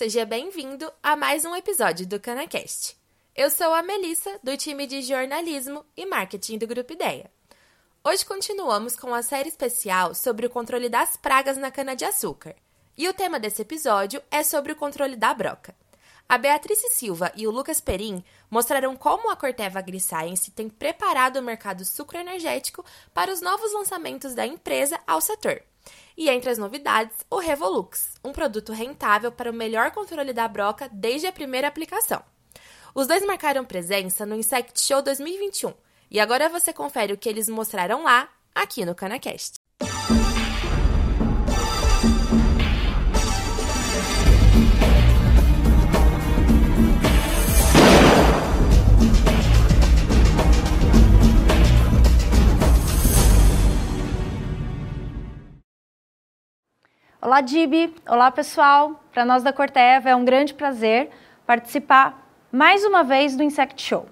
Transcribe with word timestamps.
seja 0.00 0.24
bem-vindo 0.24 0.90
a 1.02 1.14
mais 1.14 1.44
um 1.44 1.54
episódio 1.54 2.06
do 2.06 2.18
CanaCast. 2.18 2.96
Eu 3.36 3.50
sou 3.50 3.70
a 3.74 3.82
Melissa, 3.82 4.40
do 4.42 4.56
time 4.56 4.86
de 4.86 5.02
jornalismo 5.02 5.84
e 5.94 6.06
marketing 6.06 6.56
do 6.56 6.66
Grupo 6.66 6.94
Ideia. 6.94 7.30
Hoje 8.02 8.24
continuamos 8.24 8.96
com 8.96 9.12
a 9.12 9.20
série 9.20 9.50
especial 9.50 10.14
sobre 10.14 10.46
o 10.46 10.48
controle 10.48 10.88
das 10.88 11.18
pragas 11.18 11.58
na 11.58 11.70
cana-de-açúcar. 11.70 12.56
E 12.96 13.10
o 13.10 13.12
tema 13.12 13.38
desse 13.38 13.60
episódio 13.60 14.22
é 14.30 14.42
sobre 14.42 14.72
o 14.72 14.76
controle 14.76 15.16
da 15.16 15.34
broca. 15.34 15.74
A 16.26 16.38
Beatriz 16.38 16.78
Silva 16.94 17.30
e 17.36 17.46
o 17.46 17.50
Lucas 17.50 17.78
Perim 17.78 18.24
mostraram 18.50 18.96
como 18.96 19.30
a 19.30 19.36
Corteva 19.36 19.80
AgriScience 19.80 20.50
tem 20.50 20.70
preparado 20.70 21.36
o 21.36 21.42
mercado 21.42 21.84
sucroenergético 21.84 22.82
para 23.12 23.30
os 23.30 23.42
novos 23.42 23.74
lançamentos 23.74 24.34
da 24.34 24.46
empresa 24.46 24.98
ao 25.06 25.20
setor. 25.20 25.62
E 26.20 26.28
entre 26.28 26.50
as 26.50 26.58
novidades, 26.58 27.16
o 27.30 27.38
Revolux, 27.38 28.18
um 28.22 28.30
produto 28.30 28.74
rentável 28.74 29.32
para 29.32 29.50
o 29.50 29.54
melhor 29.54 29.90
controle 29.90 30.34
da 30.34 30.46
broca 30.46 30.86
desde 30.92 31.26
a 31.26 31.32
primeira 31.32 31.66
aplicação. 31.66 32.22
Os 32.94 33.06
dois 33.06 33.24
marcaram 33.24 33.64
presença 33.64 34.26
no 34.26 34.36
Insect 34.36 34.78
Show 34.82 35.00
2021 35.00 35.72
e 36.10 36.20
agora 36.20 36.50
você 36.50 36.74
confere 36.74 37.14
o 37.14 37.16
que 37.16 37.26
eles 37.26 37.48
mostraram 37.48 38.02
lá, 38.02 38.28
aqui 38.54 38.84
no 38.84 38.94
CanaCast. 38.94 39.59
Olá, 57.22 57.42
Dibi. 57.42 57.94
Olá, 58.08 58.30
pessoal. 58.30 58.98
Para 59.12 59.26
nós 59.26 59.42
da 59.42 59.52
Corteva 59.52 60.08
é 60.08 60.16
um 60.16 60.24
grande 60.24 60.54
prazer 60.54 61.10
participar 61.46 62.26
mais 62.50 62.82
uma 62.82 63.04
vez 63.04 63.36
do 63.36 63.42
Insect 63.42 63.82
Show, 63.82 64.06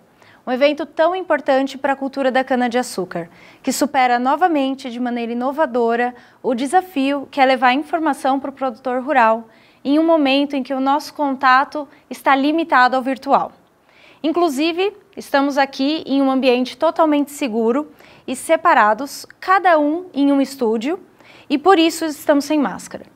um 0.47 0.53
evento 0.53 0.85
tão 0.85 1.17
importante 1.17 1.79
para 1.79 1.95
a 1.95 1.97
cultura 1.97 2.31
da 2.31 2.45
cana-de-açúcar, 2.45 3.31
que 3.63 3.73
supera 3.73 4.19
novamente 4.19 4.91
de 4.91 5.01
maneira 5.01 5.33
inovadora 5.33 6.15
o 6.43 6.55
desafio 6.55 7.27
que 7.31 7.41
é 7.41 7.47
levar 7.47 7.73
informação 7.73 8.39
para 8.39 8.51
o 8.51 8.53
produtor 8.53 9.03
rural 9.03 9.49
em 9.83 9.99
um 9.99 10.05
momento 10.05 10.55
em 10.55 10.63
que 10.63 10.75
o 10.75 10.81
nosso 10.81 11.15
contato 11.15 11.89
está 12.11 12.37
limitado 12.37 12.95
ao 12.95 13.01
virtual. 13.01 13.53
Inclusive, 14.23 14.95
estamos 15.17 15.57
aqui 15.57 16.05
em 16.05 16.21
um 16.21 16.31
ambiente 16.31 16.77
totalmente 16.77 17.31
seguro 17.31 17.91
e 18.27 18.37
separados, 18.37 19.25
cada 19.41 19.79
um 19.79 20.11
em 20.13 20.31
um 20.31 20.43
estúdio 20.43 21.08
e 21.49 21.57
por 21.59 21.79
isso 21.79 22.05
estamos 22.05 22.45
sem 22.45 22.59
máscara. 22.59 23.07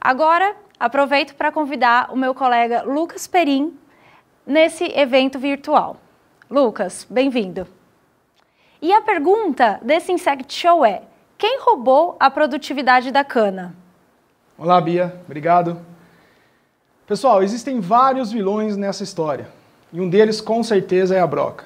Agora, 0.00 0.54
aproveito 0.78 1.34
para 1.34 1.52
convidar 1.52 2.12
o 2.12 2.16
meu 2.16 2.34
colega 2.34 2.82
Lucas 2.82 3.26
Perim 3.26 3.76
nesse 4.46 4.84
evento 4.96 5.38
virtual. 5.38 5.96
Lucas, 6.50 7.06
bem-vindo. 7.08 7.66
E 8.80 8.92
a 8.92 9.00
pergunta 9.00 9.80
desse 9.82 10.12
Insect 10.12 10.52
Show 10.52 10.84
é: 10.84 11.02
quem 11.38 11.58
roubou 11.60 12.16
a 12.20 12.30
produtividade 12.30 13.10
da 13.10 13.24
cana? 13.24 13.74
Olá, 14.58 14.80
Bia, 14.80 15.20
obrigado. 15.24 15.78
Pessoal, 17.06 17.42
existem 17.42 17.80
vários 17.80 18.30
vilões 18.30 18.76
nessa 18.76 19.02
história, 19.02 19.48
e 19.92 20.00
um 20.00 20.08
deles 20.08 20.40
com 20.40 20.62
certeza 20.62 21.14
é 21.14 21.20
a 21.20 21.26
broca. 21.26 21.64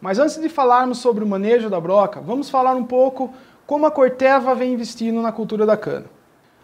Mas 0.00 0.18
antes 0.18 0.40
de 0.40 0.48
falarmos 0.48 0.98
sobre 0.98 1.24
o 1.24 1.26
manejo 1.26 1.68
da 1.68 1.80
broca, 1.80 2.20
vamos 2.20 2.48
falar 2.48 2.74
um 2.74 2.84
pouco 2.84 3.34
como 3.66 3.84
a 3.84 3.90
Corteva 3.90 4.54
vem 4.54 4.72
investindo 4.72 5.20
na 5.20 5.32
cultura 5.32 5.66
da 5.66 5.76
cana. 5.76 6.06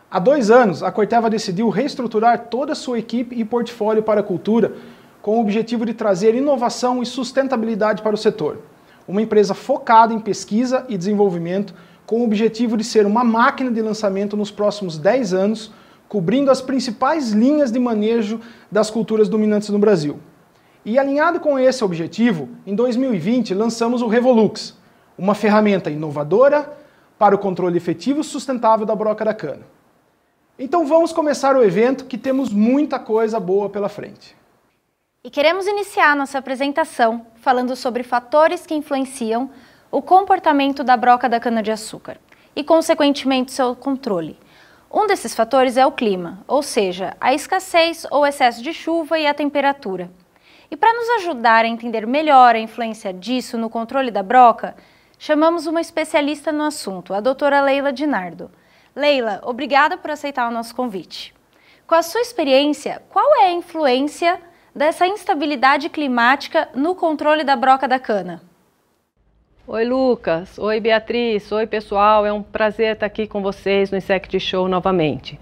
Há 0.09 0.19
dois 0.19 0.51
anos, 0.51 0.83
a 0.83 0.93
Corteva 0.93 1.29
decidiu 1.29 1.69
reestruturar 1.69 2.47
toda 2.47 2.73
a 2.73 2.77
sua 2.77 2.99
equipe 2.99 3.35
e 3.35 3.45
portfólio 3.45 4.03
para 4.03 4.21
a 4.21 4.23
cultura 4.23 4.75
com 5.21 5.39
o 5.39 5.41
objetivo 5.41 5.85
de 5.85 5.95
trazer 5.95 6.35
inovação 6.35 7.03
e 7.03 7.07
sustentabilidade 7.07 8.03
para 8.03 8.15
o 8.15 8.19
setor. 8.19 8.61
Uma 9.09 9.23
empresa 9.23 9.53
focada 9.53 10.15
em 10.15 10.21
pesquisa 10.21 10.85
e 10.89 10.97
desenvolvimento 10.97 11.75
com 12.07 12.21
o 12.21 12.25
objetivo 12.25 12.77
de 12.77 12.85
ser 12.85 13.07
uma 13.07 13.25
máquina 13.25 13.71
de 13.71 13.81
lançamento 13.81 14.37
nos 14.37 14.51
próximos 14.51 14.99
10 14.99 15.33
anos, 15.35 15.73
cobrindo 16.09 16.51
as 16.51 16.61
principais 16.61 17.31
linhas 17.33 17.73
de 17.73 17.79
manejo 17.79 18.41
das 18.71 18.91
culturas 18.91 19.29
dominantes 19.29 19.71
no 19.71 19.79
Brasil. 19.79 20.19
E 20.85 20.99
alinhado 20.99 21.41
com 21.41 21.59
esse 21.59 21.83
objetivo, 21.83 22.49
em 22.67 22.75
2020 22.75 23.55
lançamos 23.55 24.03
o 24.03 24.09
Revolux, 24.09 24.77
uma 25.17 25.35
ferramenta 25.35 25.91
inovadora, 25.91 26.82
para 27.23 27.37
o 27.37 27.39
controle 27.39 27.77
efetivo 27.77 28.25
sustentável 28.25 28.85
da 28.85 28.97
broca 28.97 29.25
da 29.25 29.33
cana. 29.33 29.65
Então 30.59 30.85
vamos 30.85 31.13
começar 31.13 31.55
o 31.55 31.63
evento 31.63 32.07
que 32.07 32.19
temos 32.19 32.53
muita 32.53 32.99
coisa 32.99 33.39
boa 33.39 33.71
pela 33.71 33.89
frente. 33.89 34.37
E 35.23 35.31
queremos 35.31 35.69
iniciar 35.69 36.17
nossa 36.17 36.39
apresentação 36.39 37.25
falando 37.37 37.77
sobre 37.77 38.03
fatores 38.03 38.67
que 38.67 38.75
influenciam 38.75 39.49
o 39.89 40.03
comportamento 40.03 40.83
da 40.83 40.97
broca 40.97 41.29
da 41.29 41.39
cana-de-açúcar 41.39 42.17
e, 42.57 42.65
consequentemente, 42.65 43.53
seu 43.53 43.77
controle. 43.77 44.37
Um 44.93 45.07
desses 45.07 45.33
fatores 45.33 45.77
é 45.77 45.87
o 45.87 45.93
clima, 45.93 46.43
ou 46.49 46.61
seja, 46.61 47.17
a 47.21 47.33
escassez 47.33 48.05
ou 48.11 48.27
excesso 48.27 48.61
de 48.61 48.73
chuva 48.73 49.17
e 49.17 49.29
a 49.29 49.33
temperatura. 49.33 50.11
E 50.69 50.77
para 50.77 50.93
nos 50.93 51.09
ajudar 51.23 51.65
a 51.65 51.69
entender 51.69 52.05
melhor 52.05 52.57
a 52.57 52.59
influência 52.59 53.13
disso 53.13 53.57
no 53.57 53.71
controle 53.71 54.11
da 54.11 54.25
broca, 54.25 54.75
chamamos 55.23 55.69
uma 55.69 55.81
especialista 55.81 56.51
no 56.51 56.65
assunto, 56.65 57.15
a 57.15 57.21
doutora 57.21 57.63
Leila 57.63 57.93
Dinardo. 57.93 58.51
Leila, 58.95 59.41
obrigada 59.45 59.97
por 59.97 60.11
aceitar 60.11 60.49
o 60.49 60.53
nosso 60.53 60.75
convite. 60.75 61.33
Com 61.87 61.95
a 61.95 62.03
sua 62.03 62.21
experiência, 62.21 63.01
qual 63.09 63.37
é 63.37 63.45
a 63.45 63.53
influência 63.53 64.41
dessa 64.75 65.07
instabilidade 65.07 65.89
climática 65.91 66.69
no 66.75 66.97
controle 66.97 67.45
da 67.45 67.55
broca 67.55 67.87
da 67.87 68.01
cana? 68.01 68.43
Oi, 69.65 69.85
Lucas. 69.85 70.59
Oi, 70.59 70.81
Beatriz. 70.81 71.53
Oi, 71.53 71.69
pessoal. 71.69 72.27
É 72.27 72.33
um 72.33 72.43
prazer 72.43 72.95
estar 72.95 73.07
aqui 73.07 73.29
com 73.29 73.41
vocês 73.41 73.93
no 73.93 73.99
Insect 73.99 74.41
Show 74.41 74.67
novamente. 74.67 75.39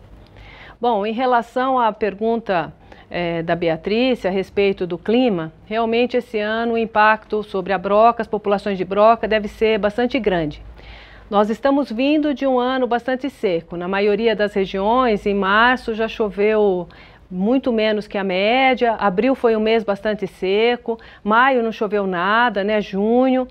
Bom, 0.79 1.07
em 1.07 1.15
relação 1.15 1.79
à 1.79 1.91
pergunta 1.91 2.71
é, 3.11 3.43
da 3.43 3.57
Beatriz 3.57 4.25
a 4.25 4.31
respeito 4.31 4.87
do 4.87 4.97
clima, 4.97 5.53
realmente 5.67 6.17
esse 6.17 6.39
ano 6.39 6.75
o 6.75 6.79
impacto 6.79 7.43
sobre 7.43 7.73
a 7.73 7.79
broca, 7.79 8.23
as 8.23 8.29
populações 8.29 8.79
de 8.79 8.85
broca, 8.85 9.27
deve 9.27 9.49
ser 9.49 9.79
bastante 9.79 10.19
grande. 10.19 10.63
Nós 11.29 11.51
estamos 11.51 11.91
vindo 11.91 12.35
de 12.35 12.47
um 12.47 12.59
ano 12.59 12.87
bastante 12.87 13.31
seco. 13.31 13.77
Na 13.77 13.87
maioria 13.87 14.35
das 14.35 14.53
regiões, 14.53 15.27
em 15.27 15.35
março 15.35 15.95
já 15.95 16.09
choveu 16.09 16.89
muito 17.31 17.73
menos 17.73 18.09
que 18.09 18.19
a 18.19 18.25
média. 18.25 18.95
Abril 18.95 19.37
foi 19.37 19.55
um 19.55 19.61
mês 19.61 19.85
bastante 19.85 20.27
seco. 20.27 20.99
Maio 21.23 21.63
não 21.63 21.71
choveu 21.71 22.05
nada, 22.07 22.65
né? 22.65 22.81
Junho. 22.81 23.47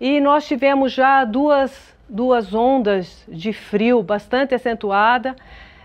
E 0.00 0.20
nós 0.20 0.46
tivemos 0.46 0.92
já 0.92 1.24
duas, 1.24 1.94
duas 2.08 2.52
ondas 2.52 3.24
de 3.28 3.52
frio 3.52 4.02
bastante 4.02 4.52
acentuada. 4.52 5.36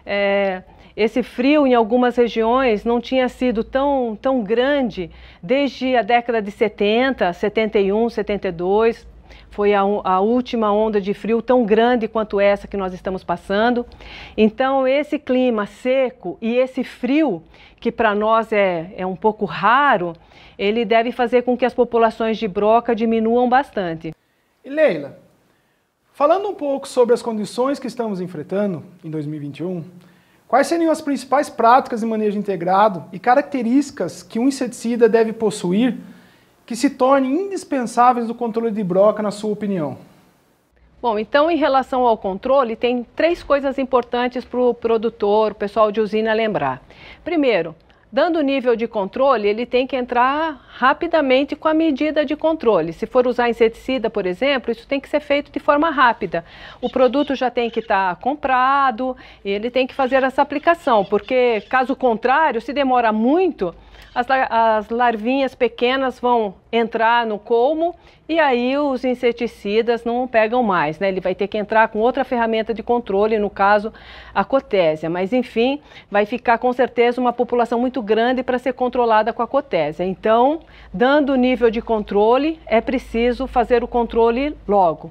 É, 0.03 0.63
esse 0.95 1.21
frio 1.21 1.67
em 1.67 1.73
algumas 1.73 2.15
regiões 2.15 2.85
não 2.85 3.01
tinha 3.01 3.27
sido 3.27 3.63
tão, 3.63 4.17
tão 4.21 4.41
grande 4.41 5.11
desde 5.43 5.95
a 5.95 6.01
década 6.01 6.41
de 6.41 6.51
70, 6.51 7.33
71, 7.33 8.09
72. 8.09 9.07
Foi 9.49 9.73
a, 9.73 9.81
a, 9.81 10.19
última 10.19 10.71
onda 10.71 10.99
de 11.01 11.13
frio 11.13 11.41
tão 11.41 11.65
grande 11.65 12.07
quanto 12.07 12.39
essa 12.39 12.67
que 12.67 12.77
nós 12.77 12.93
estamos 12.93 13.23
passando. 13.23 13.85
Então, 14.37 14.87
esse 14.87 15.19
clima 15.19 15.65
seco 15.65 16.37
e 16.41 16.55
esse 16.55 16.83
frio, 16.83 17.43
que 17.79 17.91
para 17.91 18.13
nós 18.13 18.51
é, 18.51 18.93
é 18.97 19.05
um 19.05 19.15
pouco 19.15 19.45
raro, 19.45 20.13
ele 20.57 20.85
deve 20.85 21.11
fazer 21.11 21.43
com 21.43 21.57
que 21.57 21.65
as 21.65 21.73
populações 21.73 22.37
de 22.37 22.47
broca 22.47 22.95
diminuam 22.95 23.47
bastante. 23.47 24.13
E 24.63 24.69
Leila, 24.69 25.17
falando 26.13 26.49
um 26.49 26.55
pouco 26.55 26.87
sobre 26.87 27.13
as 27.13 27.21
condições 27.21 27.79
que 27.79 27.87
estamos 27.87 28.19
enfrentando 28.19 28.83
em 29.03 29.09
2021, 29.09 29.83
Quais 30.55 30.67
seriam 30.67 30.89
as 30.89 31.01
principais 31.01 31.49
práticas 31.49 31.99
de 31.99 32.05
manejo 32.05 32.39
integrado 32.39 33.03
e 33.11 33.19
características 33.19 34.23
que 34.23 34.39
um 34.39 34.47
inseticida 34.47 35.09
deve 35.09 35.33
possuir 35.33 35.97
que 36.65 36.77
se 36.77 36.91
tornem 36.91 37.47
indispensáveis 37.47 38.25
no 38.29 38.33
controle 38.33 38.71
de 38.71 38.81
broca, 38.81 39.21
na 39.21 39.31
sua 39.31 39.51
opinião? 39.51 39.97
Bom, 41.01 41.19
então 41.19 41.51
em 41.51 41.57
relação 41.57 42.07
ao 42.07 42.17
controle, 42.17 42.77
tem 42.77 43.05
três 43.17 43.43
coisas 43.43 43.77
importantes 43.77 44.45
para 44.45 44.61
o 44.61 44.73
produtor, 44.73 45.51
o 45.51 45.55
pessoal 45.55 45.91
de 45.91 45.99
usina 45.99 46.33
lembrar. 46.33 46.81
Primeiro, 47.21 47.75
dando 48.11 48.41
nível 48.41 48.75
de 48.75 48.87
controle, 48.87 49.47
ele 49.47 49.65
tem 49.65 49.85
que 49.85 49.95
entrar 49.95 50.65
rapidamente 50.69 51.55
com 51.55 51.67
a 51.67 51.73
medida 51.73 52.25
de 52.25 52.35
controle. 52.35 52.93
Se 52.93 53.05
for 53.05 53.27
usar 53.27 53.49
inseticida, 53.49 54.09
por 54.09 54.25
exemplo, 54.25 54.71
isso 54.71 54.87
tem 54.87 54.99
que 54.99 55.09
ser 55.09 55.19
feito 55.19 55.51
de 55.51 55.59
forma 55.59 55.89
rápida. 55.89 56.45
O 56.81 56.89
produto 56.89 57.35
já 57.35 57.49
tem 57.49 57.69
que 57.69 57.79
estar 57.79 58.15
tá 58.15 58.21
comprado 58.21 59.17
e 59.43 59.49
ele 59.49 59.69
tem 59.69 59.85
que 59.85 59.93
fazer 59.93 60.23
essa 60.23 60.41
aplicação, 60.41 61.03
porque 61.03 61.61
caso 61.69 61.95
contrário, 61.95 62.61
se 62.61 62.71
demora 62.71 63.11
muito, 63.11 63.75
as, 64.15 64.25
as 64.49 64.89
larvinhas 64.89 65.53
pequenas 65.53 66.17
vão 66.17 66.55
entrar 66.71 67.25
no 67.25 67.37
colmo 67.37 67.93
e 68.27 68.39
aí 68.39 68.77
os 68.77 69.03
inseticidas 69.03 70.05
não 70.05 70.25
pegam 70.27 70.63
mais, 70.63 70.97
né? 70.97 71.09
Ele 71.09 71.19
vai 71.19 71.35
ter 71.35 71.47
que 71.47 71.57
entrar 71.57 71.89
com 71.89 71.99
outra 71.99 72.23
ferramenta 72.23 72.73
de 72.73 72.81
controle, 72.81 73.37
no 73.37 73.49
caso 73.49 73.93
a 74.33 74.43
cotésia. 74.45 75.09
Mas 75.09 75.33
enfim, 75.33 75.81
vai 76.09 76.25
ficar 76.25 76.57
com 76.57 76.71
certeza 76.71 77.19
uma 77.19 77.33
população 77.33 77.79
muito 77.79 78.01
grande 78.01 78.41
para 78.41 78.57
ser 78.57 78.73
controlada 78.73 79.33
com 79.33 79.43
a 79.43 79.47
cotésia. 79.47 80.05
Então, 80.05 80.61
dando 80.93 81.33
o 81.33 81.35
nível 81.35 81.69
de 81.69 81.81
controle, 81.81 82.59
é 82.65 82.79
preciso 82.79 83.45
fazer 83.45 83.83
o 83.83 83.87
controle 83.87 84.55
logo. 84.65 85.09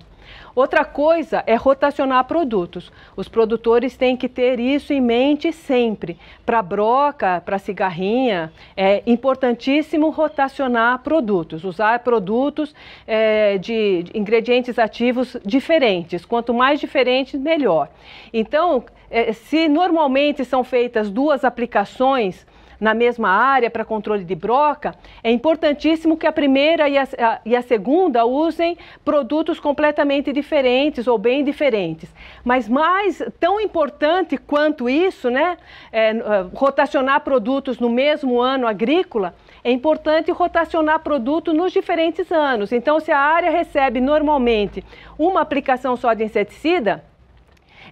Outra 0.55 0.85
coisa 0.85 1.43
é 1.47 1.57
rotacionar 1.57 2.25
produtos. 2.25 2.93
Os 3.17 3.29
produtores 3.29 3.97
têm 3.97 4.17
que 4.17 4.29
ter 4.29 4.61
isso 4.61 4.93
em 4.93 5.01
mente 5.01 5.53
sempre. 5.53 6.17
Para 6.47 6.63
broca, 6.63 7.43
para 7.45 7.59
cigarrinha, 7.59 8.53
é 8.77 9.03
importantíssimo 9.05 10.11
rotacionar 10.11 11.01
produtos, 11.01 11.65
usar 11.65 11.99
produtos 12.01 12.75
é, 13.07 13.59
de 13.59 14.05
ingredientes 14.15 14.79
ativos 14.79 15.37
diferentes. 15.45 16.25
Quanto 16.25 16.55
mais 16.55 16.79
diferentes, 16.79 17.41
melhor. 17.41 17.89
Então, 18.33 18.85
é, 19.11 19.33
se 19.33 19.69
normalmente 19.69 20.45
são 20.45 20.63
feitas 20.63 21.11
duas 21.11 21.45
aplicações, 21.45 22.47
na 22.85 22.93
mesma 22.93 23.31
área 23.31 23.71
para 23.71 23.83
controle 23.83 24.25
de 24.25 24.35
broca, 24.35 24.95
é 25.23 25.31
importantíssimo 25.31 26.19
que 26.19 26.27
a 26.27 26.33
primeira 26.33 26.87
e 26.87 26.99
a, 26.99 27.03
a, 27.03 27.41
e 27.43 27.57
a 27.57 27.63
segunda 27.63 28.27
usem 28.27 28.77
produtos 29.03 29.59
completamente 29.59 30.31
diferentes 30.35 31.07
ou 31.07 31.17
bem 31.17 31.43
diferentes. 31.43 32.15
Mas 32.45 32.69
mais 32.69 33.23
tão 33.41 33.59
importante 33.59 34.37
quanto 34.37 34.87
isso, 34.87 35.31
né, 35.31 35.57
é, 35.91 36.11
é, 36.11 36.15
rotacionar 36.53 37.23
produtos 37.23 37.79
no 37.79 37.89
mesmo 37.89 38.39
ano 38.39 38.67
agrícola, 38.67 39.35
é 39.65 39.71
importante 39.71 40.31
rotacionar 40.31 40.99
produto 40.99 41.55
nos 41.55 41.73
diferentes 41.73 42.31
anos. 42.31 42.71
Então, 42.71 43.01
se 43.01 43.11
a 43.11 43.19
área 43.19 43.51
recebe 43.51 43.99
normalmente 43.99 44.85
uma 45.19 45.41
aplicação 45.41 45.97
só 45.97 46.13
de 46.13 46.23
inseticida, 46.23 47.03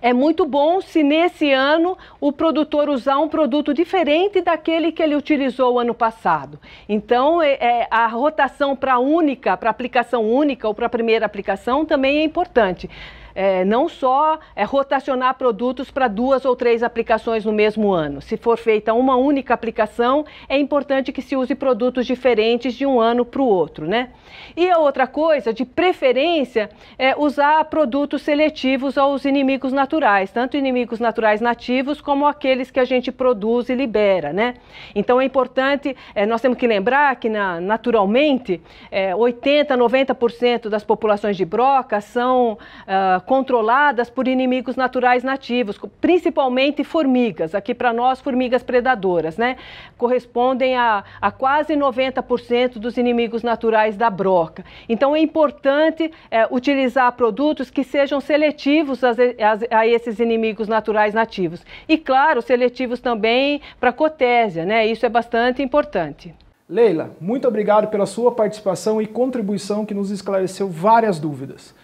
é 0.02 0.12
muito 0.12 0.44
bom 0.44 0.80
se 0.80 1.04
nesse 1.04 1.52
ano 1.52 1.96
o 2.20 2.32
produtor 2.32 2.88
usar 2.88 3.18
um 3.18 3.28
produto 3.28 3.72
diferente 3.72 4.40
daquele 4.40 4.90
que 4.90 5.00
ele 5.00 5.14
utilizou 5.14 5.74
o 5.74 5.78
ano 5.78 5.94
passado. 5.94 6.58
Então, 6.88 7.40
é, 7.40 7.52
é 7.52 7.88
a 7.88 8.08
rotação 8.08 8.74
para 8.74 8.98
única, 8.98 9.56
para 9.56 9.70
aplicação 9.70 10.28
única 10.28 10.66
ou 10.66 10.74
para 10.74 10.88
primeira 10.88 11.24
aplicação 11.24 11.86
também 11.86 12.18
é 12.18 12.24
importante 12.24 12.90
é, 13.34 13.64
não 13.64 13.88
só 13.88 14.38
é, 14.54 14.64
rotacionar 14.64 15.34
produtos 15.34 15.90
para 15.90 16.08
duas 16.08 16.44
ou 16.44 16.54
três 16.56 16.82
aplicações 16.82 17.44
no 17.44 17.52
mesmo 17.52 17.92
ano. 17.92 18.20
Se 18.20 18.36
for 18.36 18.58
feita 18.58 18.94
uma 18.94 19.16
única 19.16 19.54
aplicação, 19.54 20.24
é 20.48 20.58
importante 20.58 21.12
que 21.12 21.22
se 21.22 21.36
use 21.36 21.54
produtos 21.54 22.06
diferentes 22.06 22.74
de 22.74 22.86
um 22.86 23.00
ano 23.00 23.24
para 23.24 23.42
o 23.42 23.46
outro, 23.46 23.86
né? 23.86 24.10
E 24.56 24.68
a 24.70 24.78
outra 24.78 25.06
coisa, 25.06 25.52
de 25.52 25.64
preferência, 25.64 26.70
é 26.98 27.14
usar 27.16 27.64
produtos 27.66 28.22
seletivos 28.22 28.98
aos 28.98 29.24
inimigos 29.24 29.72
naturais, 29.72 30.30
tanto 30.30 30.56
inimigos 30.56 31.00
naturais 31.00 31.40
nativos 31.40 32.00
como 32.00 32.26
aqueles 32.26 32.70
que 32.70 32.80
a 32.80 32.84
gente 32.84 33.10
produz 33.10 33.68
e 33.68 33.74
libera, 33.74 34.32
né? 34.32 34.54
Então 34.94 35.20
é 35.20 35.24
importante, 35.24 35.96
é, 36.14 36.26
nós 36.26 36.40
temos 36.40 36.58
que 36.58 36.66
lembrar 36.66 37.16
que 37.16 37.28
na, 37.28 37.60
naturalmente 37.60 38.60
é, 38.90 39.14
80, 39.14 39.76
90% 39.76 40.68
das 40.68 40.84
populações 40.84 41.36
de 41.36 41.44
broca 41.44 42.00
são 42.00 42.52
uh, 42.52 43.21
controladas 43.26 44.10
por 44.10 44.28
inimigos 44.28 44.76
naturais 44.76 45.22
nativos, 45.22 45.78
principalmente 46.00 46.84
formigas. 46.84 47.54
Aqui 47.54 47.74
para 47.74 47.92
nós, 47.92 48.20
formigas 48.20 48.62
predadoras, 48.62 49.36
né? 49.36 49.56
Correspondem 49.96 50.76
a, 50.76 51.04
a 51.20 51.30
quase 51.30 51.74
90% 51.74 52.78
dos 52.78 52.96
inimigos 52.96 53.42
naturais 53.42 53.96
da 53.96 54.10
broca. 54.10 54.64
Então 54.88 55.14
é 55.14 55.20
importante 55.20 56.10
é, 56.30 56.46
utilizar 56.50 57.12
produtos 57.12 57.70
que 57.70 57.84
sejam 57.84 58.20
seletivos 58.20 59.02
a, 59.04 59.10
a, 59.10 59.78
a, 59.78 59.86
esses 59.86 60.18
inimigos 60.18 60.68
naturais 60.68 61.14
nativos. 61.14 61.64
E, 61.88 61.96
claro, 61.98 62.42
seletivos 62.42 63.00
também 63.00 63.60
para 63.78 63.92
cotésia, 63.92 64.64
né? 64.64 64.86
Isso 64.86 65.06
é 65.06 65.08
bastante 65.08 65.62
importante. 65.62 66.34
Leila, 66.68 67.10
muito 67.20 67.46
obrigado 67.46 67.88
pela 67.88 68.06
sua 68.06 68.32
participação 68.32 69.00
e 69.02 69.06
contribuição 69.06 69.84
que 69.84 69.92
nos 69.92 70.10
esclareceu 70.10 70.68
várias 70.68 71.18
dúvidas 71.18 71.74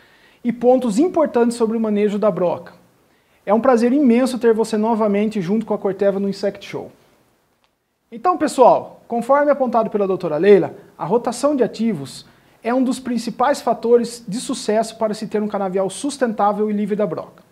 e 0.42 0.52
pontos 0.52 0.98
importantes 0.98 1.56
sobre 1.56 1.76
o 1.76 1.80
manejo 1.80 2.18
da 2.18 2.30
broca. 2.30 2.74
É 3.44 3.54
um 3.54 3.60
prazer 3.60 3.92
imenso 3.92 4.38
ter 4.38 4.52
você 4.52 4.76
novamente 4.76 5.40
junto 5.40 5.64
com 5.64 5.74
a 5.74 5.78
Corteva 5.78 6.20
no 6.20 6.28
Insect 6.28 6.66
Show. 6.66 6.92
Então, 8.10 8.38
pessoal, 8.38 9.02
conforme 9.08 9.50
apontado 9.50 9.90
pela 9.90 10.06
doutora 10.06 10.36
Leila, 10.36 10.74
a 10.96 11.04
rotação 11.04 11.54
de 11.54 11.62
ativos 11.62 12.26
é 12.62 12.74
um 12.74 12.82
dos 12.82 12.98
principais 12.98 13.60
fatores 13.60 14.24
de 14.26 14.38
sucesso 14.38 14.96
para 14.96 15.14
se 15.14 15.26
ter 15.26 15.42
um 15.42 15.48
canavial 15.48 15.88
sustentável 15.88 16.70
e 16.70 16.72
livre 16.72 16.96
da 16.96 17.06
broca. 17.06 17.42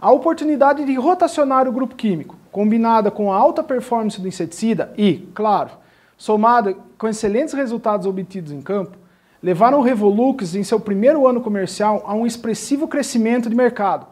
A 0.00 0.10
oportunidade 0.10 0.84
de 0.84 0.94
rotacionar 0.94 1.68
o 1.68 1.72
grupo 1.72 1.94
químico, 1.94 2.36
combinada 2.50 3.10
com 3.10 3.32
a 3.32 3.36
alta 3.36 3.62
performance 3.62 4.20
do 4.20 4.26
inseticida 4.26 4.92
e, 4.96 5.28
claro, 5.34 5.70
somada 6.16 6.74
com 6.96 7.06
excelentes 7.06 7.54
resultados 7.54 8.06
obtidos 8.06 8.52
em 8.52 8.62
campo, 8.62 8.96
levaram 9.42 9.78
o 9.78 9.82
Revolux 9.82 10.54
em 10.54 10.62
seu 10.62 10.78
primeiro 10.78 11.26
ano 11.26 11.40
comercial 11.40 12.02
a 12.06 12.14
um 12.14 12.26
expressivo 12.26 12.86
crescimento 12.86 13.48
de 13.48 13.56
mercado, 13.56 14.06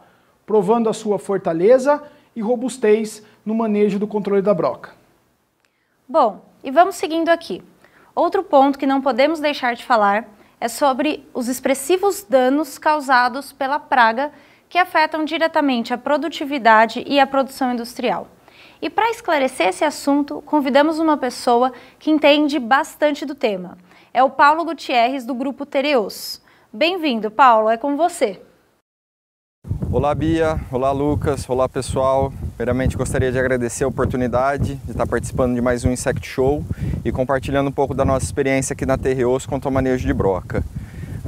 provando 0.45 0.89
a 0.89 0.93
sua 0.93 1.19
fortaleza 1.19 2.01
e 2.35 2.41
robustez 2.41 3.23
no 3.45 3.53
manejo 3.53 3.99
do 3.99 4.07
controle 4.07 4.41
da 4.41 4.53
broca. 4.53 4.91
Bom, 6.07 6.41
e 6.63 6.71
vamos 6.71 6.95
seguindo 6.95 7.29
aqui. 7.29 7.61
Outro 8.15 8.43
ponto 8.43 8.79
que 8.79 8.87
não 8.87 9.01
podemos 9.01 9.39
deixar 9.39 9.75
de 9.75 9.85
falar 9.85 10.27
é 10.59 10.67
sobre 10.67 11.27
os 11.33 11.47
expressivos 11.47 12.25
danos 12.27 12.77
causados 12.77 13.53
pela 13.53 13.79
praga 13.79 14.31
que 14.67 14.77
afetam 14.77 15.23
diretamente 15.23 15.93
a 15.93 15.97
produtividade 15.97 17.03
e 17.07 17.19
a 17.19 17.27
produção 17.27 17.71
industrial. 17.71 18.27
E 18.81 18.89
para 18.89 19.09
esclarecer 19.09 19.67
esse 19.67 19.83
assunto, 19.83 20.41
convidamos 20.45 20.99
uma 20.99 21.17
pessoa 21.17 21.71
que 21.97 22.11
entende 22.11 22.59
bastante 22.59 23.25
do 23.25 23.35
tema 23.35 23.77
é 24.13 24.23
o 24.23 24.29
Paulo 24.29 24.65
Gutierrez, 24.65 25.25
do 25.25 25.33
grupo 25.33 25.65
Tereos. 25.65 26.41
Bem-vindo, 26.71 27.29
Paulo, 27.29 27.69
é 27.69 27.77
com 27.77 27.95
você. 27.95 28.41
Olá, 29.91 30.13
Bia. 30.13 30.59
Olá, 30.71 30.91
Lucas. 30.91 31.49
Olá, 31.49 31.67
pessoal. 31.67 32.31
Primeiramente, 32.55 32.95
gostaria 32.95 33.31
de 33.31 33.39
agradecer 33.39 33.83
a 33.83 33.87
oportunidade 33.87 34.75
de 34.75 34.91
estar 34.91 35.07
participando 35.07 35.55
de 35.55 35.61
mais 35.61 35.83
um 35.83 35.91
Insect 35.91 36.27
Show 36.27 36.63
e 37.03 37.11
compartilhando 37.11 37.69
um 37.69 37.71
pouco 37.71 37.93
da 37.93 38.05
nossa 38.05 38.25
experiência 38.25 38.73
aqui 38.73 38.85
na 38.85 38.97
Terreos 38.97 39.45
quanto 39.45 39.67
ao 39.67 39.71
manejo 39.71 40.05
de 40.05 40.13
broca. 40.13 40.63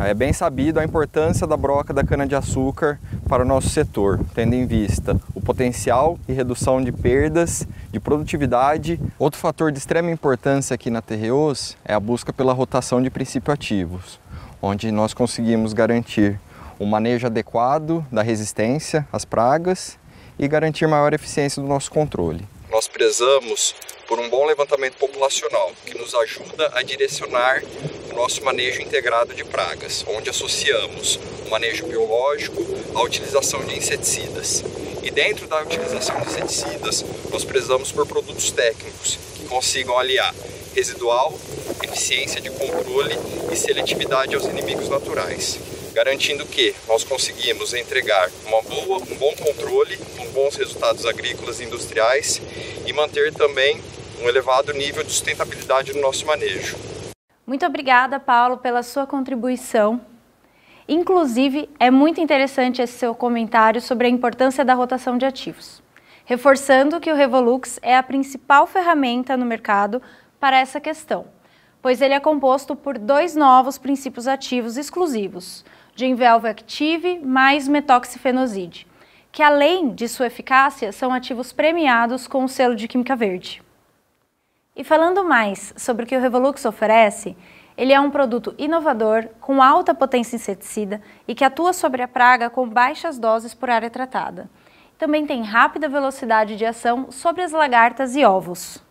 É 0.03 0.15
bem 0.15 0.33
sabido 0.33 0.79
a 0.79 0.83
importância 0.83 1.45
da 1.45 1.55
broca 1.55 1.93
da 1.93 2.03
cana-de-açúcar 2.03 2.99
para 3.29 3.43
o 3.43 3.45
nosso 3.45 3.69
setor, 3.69 4.19
tendo 4.33 4.55
em 4.55 4.65
vista 4.65 5.15
o 5.35 5.39
potencial 5.39 6.17
e 6.27 6.33
redução 6.33 6.81
de 6.83 6.91
perdas 6.91 7.67
de 7.91 7.99
produtividade. 7.99 8.99
Outro 9.19 9.39
fator 9.39 9.71
de 9.71 9.77
extrema 9.77 10.09
importância 10.09 10.73
aqui 10.73 10.89
na 10.89 11.03
Terreos 11.03 11.77
é 11.85 11.93
a 11.93 11.99
busca 11.99 12.33
pela 12.33 12.51
rotação 12.51 12.99
de 12.99 13.11
princípios 13.11 13.53
ativos, 13.53 14.19
onde 14.59 14.91
nós 14.91 15.13
conseguimos 15.13 15.71
garantir 15.71 16.39
um 16.79 16.87
manejo 16.87 17.27
adequado 17.27 18.03
da 18.11 18.23
resistência 18.23 19.07
às 19.13 19.23
pragas 19.23 19.99
e 20.39 20.47
garantir 20.47 20.87
maior 20.87 21.13
eficiência 21.13 21.61
do 21.61 21.67
nosso 21.67 21.91
controle. 21.91 22.43
Nós 22.71 22.87
prezamos 22.87 23.75
por 24.07 24.19
um 24.19 24.29
bom 24.31 24.47
levantamento 24.47 24.95
populacional, 24.95 25.71
que 25.85 25.95
nos 25.95 26.15
ajuda 26.15 26.71
a 26.73 26.81
direcionar 26.81 27.61
o 28.11 28.15
nosso 28.15 28.43
manejo 28.43 28.81
integrado 28.81 29.33
de 29.33 29.43
pragas, 29.43 30.03
onde 30.07 30.29
associamos 30.29 31.19
o 31.45 31.49
manejo 31.49 31.85
biológico 31.85 32.61
à 32.93 33.01
utilização 33.01 33.63
de 33.63 33.77
inseticidas. 33.77 34.63
E 35.01 35.09
dentro 35.09 35.47
da 35.47 35.61
utilização 35.61 36.19
de 36.21 36.27
inseticidas, 36.27 37.05
nós 37.31 37.43
prezamos 37.43 37.91
por 37.91 38.05
produtos 38.05 38.51
técnicos 38.51 39.17
que 39.35 39.45
consigam 39.45 39.97
aliar 39.97 40.35
residual, 40.75 41.37
eficiência 41.83 42.39
de 42.39 42.49
controle 42.49 43.17
e 43.51 43.55
seletividade 43.55 44.35
aos 44.35 44.45
inimigos 44.45 44.89
naturais, 44.89 45.57
garantindo 45.93 46.45
que 46.45 46.75
nós 46.87 47.03
conseguimos 47.03 47.73
entregar 47.73 48.29
uma 48.45 48.61
boa, 48.61 48.97
um 48.99 49.15
bom 49.15 49.33
controle, 49.35 49.97
com 50.17 50.25
bons 50.27 50.55
resultados 50.55 51.05
agrícolas 51.05 51.59
e 51.59 51.63
industriais 51.63 52.41
e 52.85 52.93
manter 52.93 53.33
também 53.33 53.81
um 54.21 54.29
elevado 54.29 54.71
nível 54.73 55.03
de 55.03 55.11
sustentabilidade 55.11 55.93
no 55.93 56.01
nosso 56.01 56.25
manejo. 56.25 56.90
Muito 57.51 57.65
obrigada, 57.65 58.17
Paulo, 58.17 58.59
pela 58.59 58.81
sua 58.81 59.05
contribuição. 59.05 59.99
Inclusive, 60.87 61.69
é 61.77 61.91
muito 61.91 62.21
interessante 62.21 62.81
esse 62.81 62.97
seu 62.97 63.13
comentário 63.13 63.81
sobre 63.81 64.07
a 64.07 64.09
importância 64.09 64.63
da 64.63 64.73
rotação 64.73 65.17
de 65.17 65.25
ativos. 65.25 65.83
reforçando 66.23 66.97
que 67.01 67.11
o 67.11 67.15
Revolux 67.15 67.77
é 67.81 67.97
a 67.97 68.01
principal 68.01 68.65
ferramenta 68.65 69.35
no 69.35 69.45
mercado 69.45 70.01
para 70.39 70.57
essa 70.57 70.79
questão, 70.79 71.25
pois 71.81 72.01
ele 72.01 72.13
é 72.13 72.21
composto 72.21 72.73
por 72.73 72.97
dois 72.97 73.35
novos 73.35 73.77
princípios 73.77 74.29
ativos 74.29 74.77
exclusivos, 74.77 75.65
de 75.93 76.05
Invelve 76.05 76.47
Active 76.47 77.19
mais 77.19 77.67
metoxifenoside, 77.67 78.87
que 79.29 79.43
além 79.43 79.93
de 79.93 80.07
sua 80.07 80.27
eficácia, 80.27 80.93
são 80.93 81.11
ativos 81.11 81.51
premiados 81.51 82.27
com 82.27 82.45
o 82.45 82.47
selo 82.47 82.77
de 82.77 82.87
Química 82.87 83.13
Verde. 83.13 83.61
E 84.73 84.85
falando 84.85 85.23
mais 85.25 85.73
sobre 85.75 86.05
o 86.05 86.07
que 86.07 86.15
o 86.15 86.21
Revolux 86.21 86.63
oferece, 86.63 87.35
ele 87.77 87.91
é 87.91 87.99
um 87.99 88.09
produto 88.09 88.55
inovador, 88.57 89.27
com 89.41 89.61
alta 89.61 89.93
potência 89.93 90.37
inseticida 90.37 91.01
e 91.27 91.35
que 91.35 91.43
atua 91.43 91.73
sobre 91.73 92.01
a 92.01 92.07
praga 92.07 92.49
com 92.49 92.67
baixas 92.67 93.17
doses 93.19 93.53
por 93.53 93.69
área 93.69 93.89
tratada. 93.89 94.49
Também 94.97 95.25
tem 95.25 95.43
rápida 95.43 95.89
velocidade 95.89 96.55
de 96.55 96.65
ação 96.65 97.11
sobre 97.11 97.41
as 97.41 97.51
lagartas 97.51 98.15
e 98.15 98.23
ovos. 98.23 98.81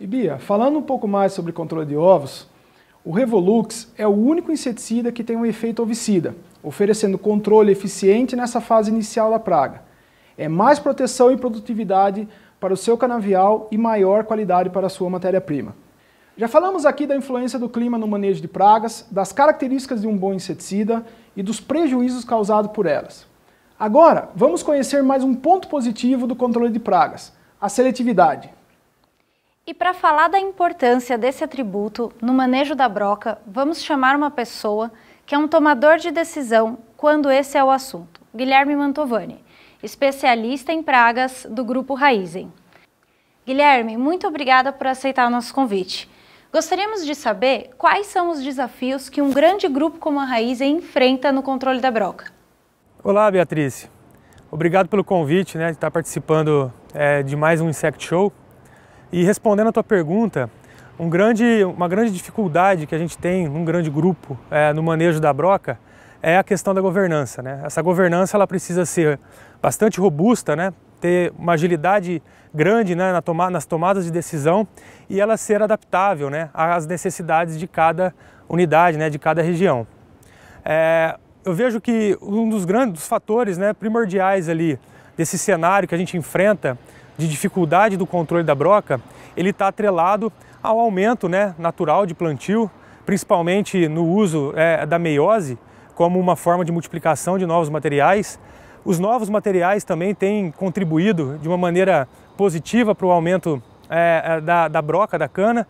E 0.00 0.06
Bia, 0.06 0.38
falando 0.38 0.78
um 0.78 0.82
pouco 0.82 1.06
mais 1.06 1.34
sobre 1.34 1.52
controle 1.52 1.84
de 1.84 1.96
ovos, 1.96 2.48
o 3.04 3.12
Revolux 3.12 3.92
é 3.98 4.06
o 4.06 4.14
único 4.14 4.50
inseticida 4.50 5.12
que 5.12 5.24
tem 5.24 5.36
um 5.36 5.44
efeito 5.44 5.82
ovicida, 5.82 6.34
oferecendo 6.62 7.18
controle 7.18 7.72
eficiente 7.72 8.34
nessa 8.34 8.60
fase 8.60 8.90
inicial 8.90 9.30
da 9.30 9.38
praga. 9.38 9.82
É 10.36 10.48
mais 10.48 10.78
proteção 10.78 11.30
e 11.30 11.36
produtividade 11.36 12.28
para 12.60 12.72
o 12.72 12.76
seu 12.76 12.96
canavial 12.96 13.68
e 13.70 13.78
maior 13.78 14.24
qualidade 14.24 14.70
para 14.70 14.86
a 14.86 14.90
sua 14.90 15.08
matéria-prima. 15.08 15.74
Já 16.36 16.46
falamos 16.46 16.86
aqui 16.86 17.06
da 17.06 17.16
influência 17.16 17.58
do 17.58 17.68
clima 17.68 17.98
no 17.98 18.06
manejo 18.06 18.40
de 18.40 18.48
pragas, 18.48 19.06
das 19.10 19.32
características 19.32 20.00
de 20.00 20.06
um 20.06 20.16
bom 20.16 20.32
inseticida 20.32 21.04
e 21.36 21.42
dos 21.42 21.60
prejuízos 21.60 22.24
causados 22.24 22.70
por 22.70 22.86
elas. 22.86 23.26
Agora, 23.78 24.28
vamos 24.34 24.62
conhecer 24.62 25.02
mais 25.02 25.22
um 25.22 25.34
ponto 25.34 25.68
positivo 25.68 26.26
do 26.26 26.36
controle 26.36 26.70
de 26.70 26.78
pragas, 26.78 27.32
a 27.60 27.68
seletividade. 27.68 28.50
E 29.66 29.74
para 29.74 29.92
falar 29.92 30.28
da 30.28 30.40
importância 30.40 31.18
desse 31.18 31.44
atributo 31.44 32.12
no 32.22 32.32
manejo 32.32 32.74
da 32.74 32.88
broca, 32.88 33.38
vamos 33.46 33.82
chamar 33.82 34.16
uma 34.16 34.30
pessoa 34.30 34.90
que 35.26 35.34
é 35.34 35.38
um 35.38 35.46
tomador 35.46 35.98
de 35.98 36.10
decisão 36.10 36.78
quando 36.96 37.30
esse 37.30 37.58
é 37.58 37.62
o 37.62 37.70
assunto, 37.70 38.20
Guilherme 38.34 38.74
Mantovani, 38.74 39.44
especialista 39.82 40.72
em 40.72 40.82
pragas 40.82 41.46
do 41.48 41.64
Grupo 41.64 41.94
Raizen. 41.94 42.52
Guilherme, 43.46 43.96
muito 43.96 44.26
obrigada 44.26 44.72
por 44.72 44.86
aceitar 44.86 45.26
o 45.26 45.30
nosso 45.30 45.54
convite. 45.54 46.08
Gostaríamos 46.52 47.04
de 47.04 47.14
saber 47.14 47.70
quais 47.76 48.06
são 48.06 48.30
os 48.30 48.42
desafios 48.42 49.08
que 49.08 49.22
um 49.22 49.30
grande 49.30 49.68
grupo 49.68 49.98
como 49.98 50.18
a 50.18 50.24
Raiz 50.24 50.60
enfrenta 50.60 51.30
no 51.30 51.42
controle 51.42 51.80
da 51.80 51.90
broca. 51.90 52.32
Olá, 53.04 53.30
Beatriz. 53.30 53.88
Obrigado 54.50 54.88
pelo 54.88 55.04
convite, 55.04 55.58
né, 55.58 55.66
de 55.66 55.72
estar 55.72 55.90
participando 55.90 56.72
é, 56.94 57.22
de 57.22 57.36
mais 57.36 57.60
um 57.60 57.68
Insect 57.68 58.04
Show. 58.04 58.32
E 59.12 59.22
respondendo 59.22 59.68
a 59.68 59.72
tua 59.72 59.84
pergunta, 59.84 60.50
um 60.98 61.08
grande, 61.08 61.64
uma 61.64 61.86
grande 61.86 62.10
dificuldade 62.10 62.86
que 62.86 62.94
a 62.94 62.98
gente 62.98 63.16
tem 63.16 63.46
num 63.48 63.64
grande 63.64 63.88
grupo 63.88 64.38
é, 64.50 64.72
no 64.72 64.82
manejo 64.82 65.20
da 65.20 65.32
broca 65.32 65.78
é 66.22 66.36
a 66.36 66.42
questão 66.42 66.74
da 66.74 66.80
governança. 66.80 67.42
Né? 67.42 67.60
Essa 67.64 67.80
governança 67.82 68.36
ela 68.36 68.46
precisa 68.46 68.84
ser 68.84 69.18
bastante 69.60 70.00
robusta, 70.00 70.54
né? 70.54 70.72
ter 71.00 71.32
uma 71.38 71.52
agilidade 71.52 72.22
grande 72.52 72.94
né, 72.94 73.12
na 73.12 73.22
toma 73.22 73.50
nas 73.50 73.66
tomadas 73.66 74.04
de 74.04 74.10
decisão 74.10 74.66
e 75.08 75.20
ela 75.20 75.36
ser 75.36 75.62
adaptável 75.62 76.30
né, 76.30 76.50
às 76.52 76.86
necessidades 76.86 77.58
de 77.58 77.66
cada 77.66 78.14
unidade, 78.48 78.96
né, 78.96 79.10
de 79.10 79.18
cada 79.18 79.42
região. 79.42 79.86
É, 80.64 81.16
eu 81.44 81.54
vejo 81.54 81.80
que 81.80 82.18
um 82.20 82.48
dos 82.48 82.64
grandes 82.64 83.06
fatores 83.06 83.56
né, 83.56 83.72
primordiais 83.72 84.48
ali 84.48 84.78
desse 85.16 85.38
cenário 85.38 85.88
que 85.88 85.94
a 85.94 85.98
gente 85.98 86.16
enfrenta 86.16 86.78
de 87.16 87.28
dificuldade 87.28 87.96
do 87.96 88.06
controle 88.06 88.44
da 88.44 88.54
broca, 88.54 89.00
ele 89.36 89.50
está 89.50 89.68
atrelado 89.68 90.32
ao 90.62 90.78
aumento 90.78 91.28
né, 91.28 91.54
natural 91.58 92.06
de 92.06 92.14
plantio, 92.14 92.70
principalmente 93.04 93.88
no 93.88 94.06
uso 94.06 94.52
é, 94.56 94.84
da 94.86 94.98
meiose 94.98 95.58
como 95.94 96.18
uma 96.20 96.36
forma 96.36 96.64
de 96.64 96.70
multiplicação 96.70 97.38
de 97.38 97.46
novos 97.46 97.68
materiais. 97.68 98.38
Os 98.84 98.98
novos 98.98 99.28
materiais 99.28 99.84
também 99.84 100.14
têm 100.14 100.50
contribuído 100.50 101.38
de 101.40 101.48
uma 101.48 101.56
maneira 101.56 102.08
positiva 102.36 102.94
para 102.94 103.06
o 103.06 103.10
aumento 103.10 103.62
é, 103.90 104.22
é, 104.24 104.40
da, 104.40 104.68
da, 104.68 104.82
broca, 104.82 105.18
da 105.18 105.28
cana, 105.28 105.66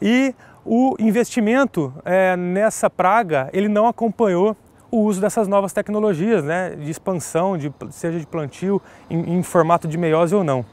e 0.00 0.34
o 0.64 0.94
investimento 0.98 1.92
é, 2.04 2.36
nessa 2.36 2.88
praga 2.88 3.48
ele 3.52 3.68
não 3.68 3.86
acompanhou 3.86 4.56
o 4.90 4.98
uso 4.98 5.20
dessas 5.20 5.48
novas 5.48 5.72
tecnologias, 5.72 6.44
né, 6.44 6.70
de 6.70 6.90
expansão, 6.90 7.56
de, 7.56 7.72
seja 7.90 8.20
de 8.20 8.26
plantio 8.26 8.80
em, 9.08 9.38
em 9.38 9.42
formato 9.42 9.88
de 9.88 9.96
meiose 9.96 10.34
ou 10.34 10.44
não. 10.44 10.64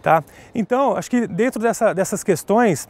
Tá? 0.00 0.22
Então, 0.54 0.96
acho 0.96 1.10
que 1.10 1.26
dentro 1.26 1.60
dessa, 1.60 1.92
dessas 1.92 2.22
questões, 2.22 2.88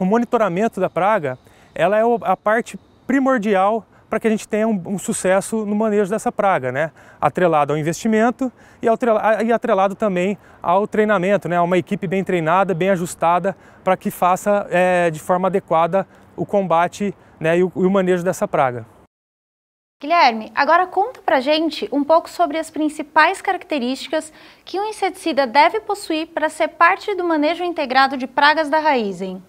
o 0.00 0.04
monitoramento 0.04 0.80
da 0.80 0.90
praga 0.90 1.38
ela 1.74 1.96
é 1.96 2.02
a 2.22 2.36
parte 2.36 2.78
primordial 3.06 3.86
para 4.10 4.18
que 4.18 4.26
a 4.26 4.30
gente 4.30 4.48
tenha 4.48 4.66
um, 4.66 4.82
um, 4.84 4.98
sucesso 4.98 5.64
no 5.64 5.76
manejo 5.76 6.10
dessa 6.10 6.32
praga, 6.32 6.72
né? 6.72 6.90
atrelado 7.20 7.72
ao 7.72 7.78
investimento 7.78 8.52
e, 8.82 8.88
atrelado, 8.88 9.44
e 9.44 9.52
atrelado 9.52 9.94
também 9.94 10.36
ao 10.60 10.88
treinamento, 10.88 11.48
né? 11.48 11.60
uma 11.60 11.78
equipe 11.78 12.08
bem 12.08 12.24
treinada, 12.24 12.74
bem 12.74 12.90
ajustada, 12.90 13.56
para 13.84 13.96
que 13.96 14.10
faça 14.10 14.66
é, 14.68 15.10
de 15.10 15.20
forma 15.20 15.46
adequada 15.46 16.06
o 16.36 16.44
combate 16.44 17.14
né? 17.38 17.56
e, 17.56 17.62
o, 17.62 17.72
e 17.76 17.86
o 17.86 17.90
manejo 17.90 18.24
dessa 18.24 18.48
praga. 18.48 18.84
Guilherme, 20.02 20.50
agora 20.54 20.86
conta 20.86 21.20
pra 21.20 21.40
gente 21.40 21.86
um 21.92 22.02
pouco 22.02 22.28
sobre 22.28 22.58
as 22.58 22.70
principais 22.70 23.40
características 23.40 24.32
que 24.64 24.80
um 24.80 24.86
inseticida 24.86 25.46
deve 25.46 25.78
possuir 25.80 26.28
para 26.28 26.48
ser 26.48 26.68
parte 26.68 27.14
do 27.14 27.22
manejo 27.22 27.62
integrado 27.62 28.16
de 28.16 28.26
pragas 28.26 28.70
da 28.70 28.78
raiz, 28.80 29.20
hein? 29.20 29.42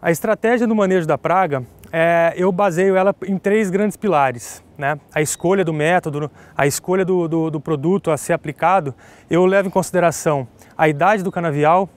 A 0.00 0.10
estratégia 0.10 0.66
do 0.66 0.74
manejo 0.74 1.06
da 1.06 1.16
praga 1.16 1.64
é, 1.90 2.34
eu 2.36 2.52
baseio 2.52 2.96
ela 2.96 3.14
em 3.26 3.38
três 3.38 3.70
grandes 3.70 3.96
pilares. 3.96 4.62
Né? 4.76 5.00
A 5.14 5.22
escolha 5.22 5.64
do 5.64 5.72
método, 5.72 6.30
a 6.54 6.66
escolha 6.66 7.02
do, 7.02 7.26
do, 7.26 7.50
do, 7.50 7.58
produto 7.58 8.10
a 8.10 8.16
ser 8.18 8.34
aplicado, 8.34 8.94
eu 9.30 9.46
levo 9.46 9.68
em 9.68 9.70
consideração 9.70 10.46
a 10.76 10.86
idade 10.86 11.22
do 11.22 11.32
canavial, 11.32 11.88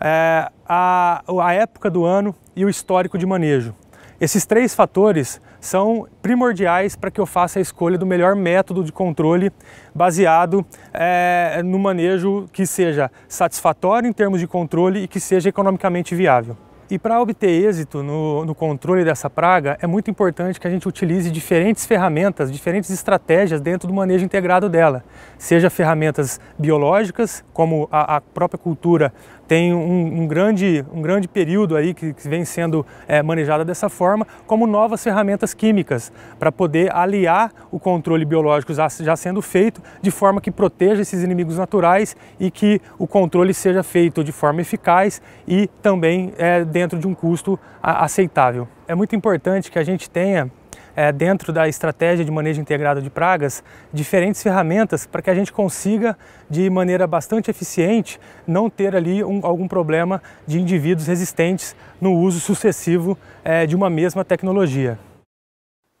é, 0.00 0.50
a, 0.68 1.22
a 1.40 1.52
época 1.54 1.88
do 1.88 2.04
ano 2.04 2.34
e 2.56 2.64
o 2.64 2.68
histórico 2.68 3.16
de 3.16 3.24
manejo. 3.24 3.72
Esses 4.20 4.44
três 4.44 4.74
fatores 4.74 5.40
são 5.60 6.08
primordiais 6.20 6.96
para 6.96 7.08
que 7.08 7.20
eu 7.20 7.26
faça 7.26 7.60
a 7.60 7.62
escolha 7.62 7.96
do 7.96 8.04
melhor 8.04 8.34
método 8.34 8.82
de 8.82 8.90
controle 8.90 9.52
baseado 9.94 10.66
é, 10.92 11.62
no 11.64 11.78
manejo 11.78 12.48
que 12.52 12.66
seja 12.66 13.12
satisfatório 13.28 14.08
em 14.08 14.12
termos 14.12 14.40
de 14.40 14.48
controle 14.48 15.04
e 15.04 15.08
que 15.08 15.20
seja 15.20 15.48
economicamente 15.48 16.16
viável. 16.16 16.56
E 16.90 16.98
para 16.98 17.20
obter 17.20 17.50
êxito 17.50 18.02
no, 18.02 18.46
no, 18.46 18.54
controle 18.54 19.04
dessa 19.04 19.28
praga, 19.28 19.76
é 19.82 19.86
muito 19.86 20.10
importante 20.10 20.58
que 20.58 20.66
a 20.66 20.70
gente 20.70 20.88
utilize 20.88 21.30
diferentes 21.30 21.84
ferramentas, 21.84 22.50
diferentes 22.50 22.88
estratégias 22.88 23.60
dentro 23.60 23.86
do 23.86 23.92
manejo 23.92 24.24
integrado 24.24 24.70
dela. 24.70 25.04
Seja 25.36 25.68
ferramentas 25.68 26.40
biológicas, 26.58 27.44
como 27.52 27.86
a, 27.92 28.16
a 28.16 28.20
própria 28.22 28.58
cultura 28.58 29.12
tem 29.48 29.72
um, 29.72 30.20
um, 30.22 30.26
grande, 30.26 30.84
um 30.92 31.00
grande 31.00 31.26
período 31.26 31.74
aí 31.74 31.94
que, 31.94 32.12
que 32.12 32.28
vem 32.28 32.44
sendo 32.44 32.84
é, 33.08 33.22
manejada 33.22 33.64
dessa 33.64 33.88
forma, 33.88 34.26
como 34.46 34.66
novas 34.66 35.02
ferramentas 35.02 35.54
químicas, 35.54 36.12
para 36.38 36.52
poder 36.52 36.94
aliar 36.94 37.50
o 37.70 37.80
controle 37.80 38.26
biológico 38.26 38.74
já, 38.74 38.86
já 38.88 39.16
sendo 39.16 39.40
feito 39.40 39.80
de 40.02 40.10
forma 40.10 40.38
que 40.38 40.50
proteja 40.50 41.00
esses 41.00 41.24
inimigos 41.24 41.56
naturais 41.56 42.14
e 42.38 42.50
que 42.50 42.80
o 42.98 43.06
controle 43.06 43.54
seja 43.54 43.82
feito 43.82 44.22
de 44.22 44.32
forma 44.32 44.60
eficaz 44.60 45.22
e 45.46 45.66
também 45.80 46.34
é, 46.36 46.62
dentro 46.62 46.98
de 46.98 47.06
um 47.06 47.14
custo 47.14 47.58
aceitável. 47.82 48.68
É 48.86 48.94
muito 48.94 49.16
importante 49.16 49.70
que 49.70 49.78
a 49.78 49.84
gente 49.84 50.10
tenha 50.10 50.50
é, 50.98 51.12
dentro 51.12 51.52
da 51.52 51.68
estratégia 51.68 52.24
de 52.24 52.30
manejo 52.32 52.60
integrado 52.60 53.00
de 53.00 53.08
pragas, 53.08 53.62
diferentes 53.92 54.42
ferramentas 54.42 55.06
para 55.06 55.22
que 55.22 55.30
a 55.30 55.34
gente 55.34 55.52
consiga, 55.52 56.18
de 56.50 56.68
maneira 56.68 57.06
bastante 57.06 57.48
eficiente, 57.48 58.18
não 58.44 58.68
ter 58.68 58.96
ali 58.96 59.22
um, 59.22 59.38
algum 59.46 59.68
problema 59.68 60.20
de 60.44 60.58
indivíduos 60.58 61.06
resistentes 61.06 61.76
no 62.00 62.14
uso 62.14 62.40
sucessivo 62.40 63.16
é, 63.44 63.64
de 63.64 63.76
uma 63.76 63.88
mesma 63.88 64.24
tecnologia. 64.24 64.98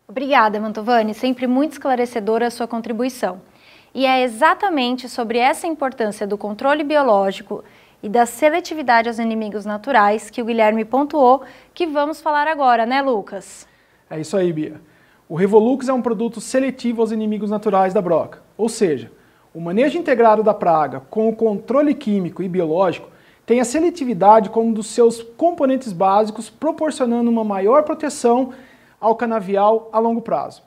Obrigada, 0.08 0.58
Mantovani. 0.58 1.14
Sempre 1.14 1.46
muito 1.46 1.74
esclarecedora 1.74 2.48
a 2.48 2.50
sua 2.50 2.66
contribuição. 2.66 3.40
E 3.94 4.04
é 4.04 4.24
exatamente 4.24 5.08
sobre 5.08 5.38
essa 5.38 5.68
importância 5.68 6.26
do 6.26 6.36
controle 6.36 6.82
biológico 6.82 7.62
e 8.02 8.08
da 8.08 8.26
seletividade 8.26 9.06
aos 9.06 9.20
inimigos 9.20 9.64
naturais 9.64 10.28
que 10.28 10.42
o 10.42 10.44
Guilherme 10.44 10.84
pontuou 10.84 11.44
que 11.72 11.86
vamos 11.86 12.20
falar 12.20 12.48
agora, 12.48 12.84
né, 12.84 13.00
Lucas? 13.00 13.64
É 14.10 14.18
isso 14.18 14.36
aí, 14.36 14.52
Bia. 14.52 14.87
O 15.28 15.34
Revolux 15.34 15.86
é 15.86 15.92
um 15.92 16.00
produto 16.00 16.40
seletivo 16.40 17.02
aos 17.02 17.12
inimigos 17.12 17.50
naturais 17.50 17.92
da 17.92 18.00
broca, 18.00 18.40
ou 18.56 18.66
seja, 18.66 19.12
o 19.52 19.60
manejo 19.60 19.98
integrado 19.98 20.42
da 20.42 20.54
praga 20.54 21.00
com 21.10 21.28
o 21.28 21.36
controle 21.36 21.94
químico 21.94 22.42
e 22.42 22.48
biológico 22.48 23.10
tem 23.44 23.60
a 23.60 23.64
seletividade 23.64 24.48
como 24.48 24.68
um 24.68 24.72
dos 24.72 24.86
seus 24.86 25.22
componentes 25.22 25.92
básicos, 25.92 26.48
proporcionando 26.48 27.30
uma 27.30 27.44
maior 27.44 27.82
proteção 27.82 28.54
ao 28.98 29.14
canavial 29.16 29.90
a 29.92 29.98
longo 29.98 30.22
prazo. 30.22 30.62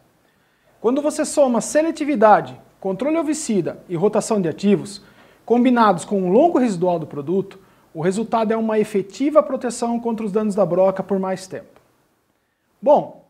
Quando 0.80 1.02
você 1.02 1.26
soma 1.26 1.60
seletividade, 1.60 2.60
controle 2.80 3.18
ovicida 3.18 3.84
e 3.90 3.96
rotação 3.96 4.40
de 4.40 4.48
ativos, 4.48 5.02
combinados 5.44 6.06
com 6.06 6.22
um 6.22 6.32
longo 6.32 6.60
residual 6.60 7.00
do 7.00 7.08
produto, 7.08 7.58
o 7.94 8.02
resultado 8.02 8.52
é 8.52 8.58
uma 8.58 8.78
efetiva 8.78 9.42
proteção 9.42 10.00
contra 10.00 10.26
os 10.26 10.32
danos 10.32 10.54
da 10.54 10.66
broca 10.66 11.02
por 11.02 11.20
mais 11.20 11.48
tempo. 11.48 11.82
Bom, 12.82 13.21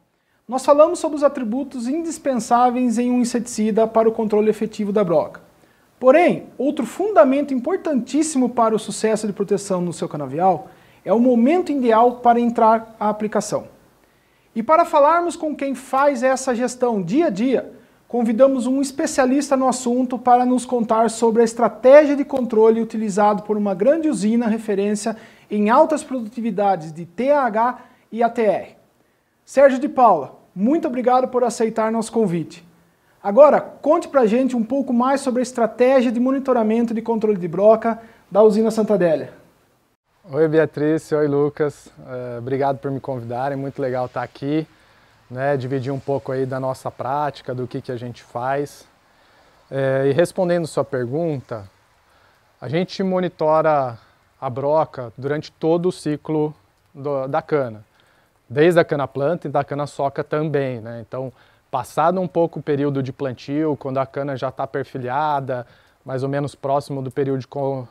nós 0.48 0.66
falamos 0.66 1.00
sobre 1.00 1.18
os 1.18 1.24
atributos 1.24 1.88
indispensáveis 1.88 2.98
em 2.98 3.10
um 3.10 3.22
inseticida 3.22 3.88
para 3.88 4.10
o 4.10 4.12
controle 4.12 4.50
efetivo 4.50 4.92
da 4.92 5.04
broca. 5.04 5.42
Porém, 6.00 6.48
outro 6.58 6.86
fundamento 6.86 7.54
importantíssimo 7.54 8.50
para 8.50 8.76
o 8.76 8.80
sucesso 8.80 9.28
de 9.28 9.34
proteção 9.34 9.82
no 9.82 9.94
seu 9.94 10.10
canavial 10.10 10.70
é 11.06 11.14
o 11.14 11.20
momento 11.20 11.72
ideal 11.72 12.18
para 12.18 12.40
entrar 12.40 12.96
a 13.00 13.08
aplicação. 13.08 13.66
E 14.56 14.62
para 14.62 14.84
falarmos 14.84 15.36
com 15.36 15.56
quem 15.56 15.76
faz 15.76 16.24
essa 16.24 16.54
gestão 16.54 17.02
dia 17.02 17.28
a 17.28 17.30
dia, 17.30 17.72
convidamos 18.08 18.68
um 18.68 18.82
especialista 18.82 19.56
no 19.56 19.68
assunto 19.68 20.18
para 20.18 20.46
nos 20.46 20.66
contar 20.66 21.10
sobre 21.10 21.44
a 21.44 21.46
estratégia 21.46 22.16
de 22.16 22.26
controle 22.26 22.82
utilizado 22.82 23.44
por 23.44 23.56
uma 23.56 23.74
grande 23.74 24.10
usina 24.10 24.48
referência 24.48 25.16
em 25.50 25.70
altas 25.70 26.04
produtividades 26.04 26.92
de 26.92 27.06
TAH 27.06 27.80
e 28.12 28.22
ATR. 28.22 28.81
Sérgio 29.52 29.80
de 29.80 29.90
Paula, 29.90 30.40
muito 30.56 30.88
obrigado 30.88 31.28
por 31.28 31.44
aceitar 31.44 31.92
nosso 31.92 32.10
convite. 32.10 32.66
Agora, 33.22 33.60
conte 33.60 34.08
pra 34.08 34.26
gente 34.26 34.56
um 34.56 34.64
pouco 34.64 34.94
mais 34.94 35.20
sobre 35.20 35.42
a 35.42 35.44
estratégia 35.44 36.10
de 36.10 36.22
monitoramento 36.22 36.94
de 36.94 37.02
controle 37.02 37.38
de 37.38 37.50
broca 37.50 38.02
da 38.32 38.42
usina 38.42 38.72
Santa 38.72 38.94
Adélia. 38.94 39.34
Oi 40.32 40.48
Beatriz, 40.48 41.12
oi 41.12 41.28
Lucas, 41.28 41.88
uh, 41.88 42.38
obrigado 42.38 42.78
por 42.78 42.90
me 42.92 43.02
convidarem, 43.02 43.58
muito 43.58 43.82
legal 43.82 44.06
estar 44.06 44.24
aqui 44.24 44.66
né, 45.30 45.58
dividir 45.58 45.92
um 45.92 46.00
pouco 46.00 46.32
aí 46.32 46.46
da 46.46 46.58
nossa 46.58 46.90
prática, 46.90 47.54
do 47.54 47.68
que, 47.68 47.82
que 47.82 47.92
a 47.92 47.98
gente 47.98 48.24
faz. 48.24 48.88
É, 49.70 50.08
e 50.08 50.14
respondendo 50.14 50.66
sua 50.66 50.86
pergunta, 50.86 51.70
a 52.62 52.70
gente 52.70 53.04
monitora 53.04 54.00
a 54.40 54.50
broca 54.50 55.12
durante 55.18 55.52
todo 55.52 55.90
o 55.90 55.92
ciclo 55.92 56.56
da 57.30 57.42
cana, 57.42 57.84
desde 58.52 58.80
a 58.82 58.84
cana 58.84 59.08
planta 59.08 59.48
e 59.48 59.52
da 59.52 59.64
cana 59.64 59.88
soca 59.88 60.24
também. 60.24 60.82
Né? 60.82 61.04
Então, 61.08 61.32
passado 61.72 62.20
um 62.20 62.28
pouco 62.28 62.60
o 62.60 62.62
período 62.62 63.02
de 63.02 63.14
plantio, 63.14 63.78
quando 63.78 63.98
a 63.98 64.06
cana 64.06 64.36
já 64.36 64.50
está 64.50 64.68
perfilhada, 64.68 65.66
mais 66.04 66.22
ou 66.22 66.28
menos 66.28 66.54
próximo 66.54 67.02
do 67.02 67.10
período 67.10 67.48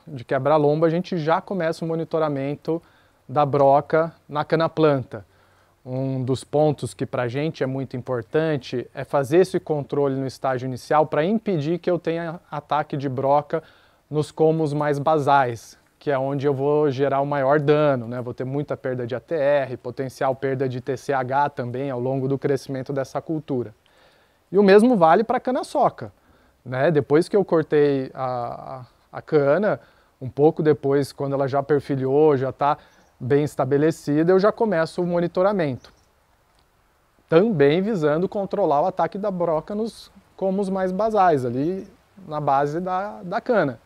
de, 0.06 0.24
quebra-lomba, 0.24 0.86
a 0.86 0.90
gente 0.90 1.16
já 1.16 1.40
começa 1.40 1.84
o 1.84 1.88
monitoramento 1.88 2.82
da 3.26 3.46
broca 3.46 4.12
na 4.28 4.44
cana 4.44 4.68
planta 4.68 5.24
um 5.84 6.22
dos 6.22 6.44
pontos 6.44 6.92
que 6.92 7.06
para 7.06 7.22
a 7.22 7.28
gente 7.28 7.62
é 7.62 7.66
muito 7.66 7.96
importante 7.96 8.86
é 8.94 9.02
fazer 9.02 9.38
esse 9.38 9.58
controle 9.58 10.14
no 10.14 10.26
estágio 10.26 10.66
inicial 10.66 11.06
para 11.06 11.24
impedir 11.24 11.78
que 11.78 11.90
eu 11.90 11.98
tenha 11.98 12.38
ataque 12.50 12.98
de 12.98 13.08
broca 13.08 13.62
nos 14.10 14.30
comos 14.30 14.72
mais 14.74 14.98
basais, 14.98 15.78
que 16.00 16.10
é 16.10 16.18
onde 16.18 16.46
eu 16.46 16.54
vou 16.54 16.90
gerar 16.90 17.20
o 17.20 17.26
maior 17.26 17.60
dano, 17.60 18.08
né? 18.08 18.22
Vou 18.22 18.32
ter 18.32 18.44
muita 18.44 18.74
perda 18.74 19.06
de 19.06 19.14
ATR, 19.14 19.76
potencial 19.82 20.34
perda 20.34 20.66
de 20.66 20.80
TCH 20.80 21.50
também 21.54 21.90
ao 21.90 22.00
longo 22.00 22.26
do 22.26 22.38
crescimento 22.38 22.90
dessa 22.90 23.20
cultura. 23.20 23.74
E 24.50 24.58
o 24.58 24.62
mesmo 24.62 24.96
vale 24.96 25.22
para 25.22 25.36
a 25.36 25.40
cana-soca, 25.40 26.10
né? 26.64 26.90
Depois 26.90 27.28
que 27.28 27.36
eu 27.36 27.44
cortei 27.44 28.10
a, 28.14 28.86
a, 29.12 29.20
cana, 29.20 29.78
um 30.18 30.30
pouco 30.30 30.62
depois, 30.62 31.12
quando 31.12 31.34
ela 31.34 31.46
já 31.46 31.62
perfilhou, 31.62 32.34
já 32.34 32.48
está 32.48 32.78
bem 33.20 33.44
estabelecida, 33.44 34.32
eu 34.32 34.38
já 34.38 34.50
começo 34.50 35.02
o 35.02 35.06
monitoramento. 35.06 35.92
Também 37.28 37.82
visando 37.82 38.26
controlar 38.26 38.80
o 38.80 38.86
ataque 38.86 39.18
da 39.18 39.30
broca 39.30 39.74
nos 39.74 40.10
comos 40.34 40.70
mais 40.70 40.92
basais, 40.92 41.44
ali 41.44 41.86
na 42.26 42.40
base 42.40 42.80
da, 42.80 43.22
da 43.22 43.38
cana. 43.38 43.78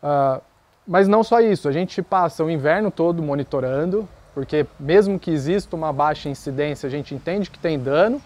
Uh, 0.00 0.40
mas 0.86 1.06
não 1.06 1.22
só 1.22 1.40
isso, 1.40 1.68
a 1.68 1.72
gente 1.72 2.02
passa 2.02 2.44
o 2.44 2.50
inverno 2.50 2.90
todo 2.90 3.22
monitorando, 3.22 4.08
porque 4.34 4.66
mesmo 4.78 5.18
que 5.18 5.30
exista 5.30 5.76
uma 5.76 5.92
baixa 5.92 6.28
incidência, 6.28 6.86
a 6.86 6.90
gente 6.90 7.14
entende 7.14 7.50
que 7.50 7.58
tem 7.58 7.78
dano, 7.78 8.20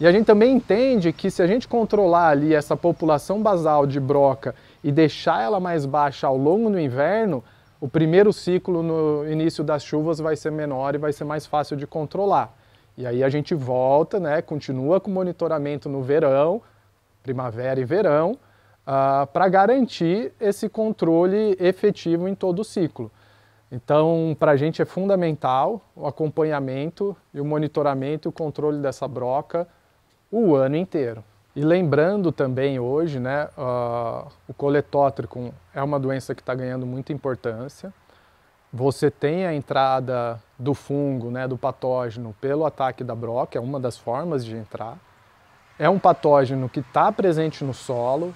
e 0.00 0.06
a 0.06 0.12
gente 0.12 0.24
também 0.24 0.56
entende 0.56 1.12
que 1.12 1.30
se 1.30 1.42
a 1.42 1.46
gente 1.46 1.68
controlar 1.68 2.28
ali 2.28 2.54
essa 2.54 2.74
população 2.74 3.42
basal 3.42 3.86
de 3.86 4.00
broca 4.00 4.54
e 4.82 4.90
deixar 4.90 5.42
ela 5.42 5.60
mais 5.60 5.84
baixa 5.84 6.26
ao 6.26 6.38
longo 6.38 6.70
do 6.70 6.80
inverno, 6.80 7.44
o 7.78 7.86
primeiro 7.86 8.32
ciclo 8.32 8.82
no 8.82 9.30
início 9.30 9.62
das 9.62 9.84
chuvas 9.84 10.18
vai 10.18 10.36
ser 10.36 10.50
menor 10.52 10.94
e 10.94 10.98
vai 10.98 11.12
ser 11.12 11.24
mais 11.24 11.44
fácil 11.44 11.76
de 11.76 11.86
controlar. 11.86 12.54
E 12.96 13.06
aí 13.06 13.22
a 13.22 13.28
gente 13.28 13.54
volta, 13.54 14.18
né, 14.18 14.40
continua 14.40 15.00
com 15.00 15.10
monitoramento 15.10 15.88
no 15.88 16.02
verão, 16.02 16.62
primavera 17.22 17.78
e 17.78 17.84
verão, 17.84 18.38
uh, 18.90 19.26
para 19.28 19.48
garantir 19.48 20.32
esse 20.40 20.68
controle 20.68 21.56
efetivo 21.60 22.26
em 22.26 22.34
todo 22.34 22.60
o 22.60 22.64
ciclo. 22.64 23.10
Então, 23.70 24.36
para 24.38 24.50
a 24.50 24.56
gente 24.56 24.82
é 24.82 24.84
fundamental 24.84 25.80
o 25.94 26.06
acompanhamento 26.06 27.16
e 27.32 27.40
o 27.40 27.44
monitoramento 27.44 28.26
e 28.26 28.30
o 28.30 28.32
controle 28.32 28.78
dessa 28.78 29.06
broca 29.06 29.68
o 30.30 30.56
ano 30.56 30.76
inteiro. 30.76 31.22
E 31.54 31.62
lembrando 31.62 32.32
também 32.32 32.80
hoje, 32.80 33.20
né, 33.20 33.48
uh, 33.56 34.28
o 34.48 34.54
coletótrico 34.54 35.52
é 35.72 35.82
uma 35.82 36.00
doença 36.00 36.34
que 36.34 36.42
está 36.42 36.54
ganhando 36.54 36.84
muita 36.84 37.12
importância. 37.12 37.92
Você 38.72 39.10
tem 39.10 39.46
a 39.46 39.54
entrada 39.54 40.40
do 40.58 40.74
fungo, 40.74 41.30
né, 41.30 41.46
do 41.46 41.58
patógeno, 41.58 42.34
pelo 42.40 42.64
ataque 42.64 43.02
da 43.02 43.14
broca, 43.14 43.58
é 43.58 43.60
uma 43.60 43.80
das 43.80 43.96
formas 43.98 44.44
de 44.44 44.56
entrar. 44.56 44.96
É 45.78 45.88
um 45.88 45.98
patógeno 45.98 46.68
que 46.68 46.80
está 46.80 47.10
presente 47.10 47.64
no 47.64 47.74
solo 47.74 48.34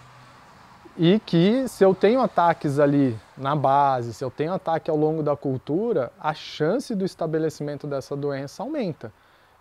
e 0.97 1.19
que, 1.19 1.67
se 1.67 1.85
eu 1.85 1.95
tenho 1.95 2.21
ataques 2.21 2.79
ali 2.79 3.19
na 3.37 3.57
base, 3.57 4.15
se 4.15 4.25
eu 4.25 4.31
tenho 4.31 4.53
ataque 4.53 4.91
ao 4.91 4.97
longo 4.97 5.23
da 5.23 5.37
cultura, 5.37 6.13
a 6.21 6.33
chance 6.33 6.95
do 6.95 7.05
estabelecimento 7.05 7.87
dessa 7.87 8.15
doença 8.15 8.63
aumenta. 8.63 9.13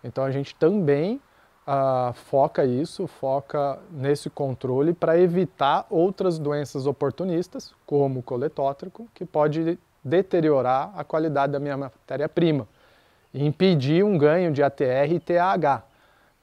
Então 0.03 0.23
a 0.23 0.29
gente 0.29 0.53
também 0.55 1.19
uh, 1.67 2.13
foca 2.13 2.63
isso, 2.65 3.07
foca 3.07 3.79
nesse 3.91 4.29
controle 4.29 4.93
para 4.93 5.17
evitar 5.17 5.87
outras 5.89 6.37
doenças 6.37 6.85
oportunistas, 6.85 7.73
como 7.85 8.19
o 8.19 8.23
coletótrico, 8.23 9.07
que 9.13 9.25
pode 9.25 9.79
deteriorar 10.03 10.91
a 10.95 11.03
qualidade 11.03 11.53
da 11.53 11.59
minha 11.59 11.77
matéria-prima 11.77 12.67
e 13.33 13.43
impedir 13.43 14.03
um 14.03 14.17
ganho 14.17 14.51
de 14.51 14.61
ATR 14.61 15.11
e 15.11 15.19
TAH. 15.19 15.83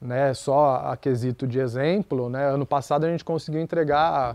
Né, 0.00 0.32
só 0.32 0.76
a 0.76 0.96
quesito 0.96 1.46
de 1.46 1.58
exemplo, 1.58 2.30
né, 2.30 2.48
ano 2.48 2.64
passado 2.64 3.04
a 3.04 3.10
gente 3.10 3.22
conseguiu 3.22 3.60
entregar 3.60 4.34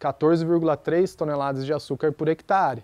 14,3 0.00 1.14
toneladas 1.14 1.66
de 1.66 1.72
açúcar 1.72 2.10
por 2.12 2.28
hectare, 2.28 2.82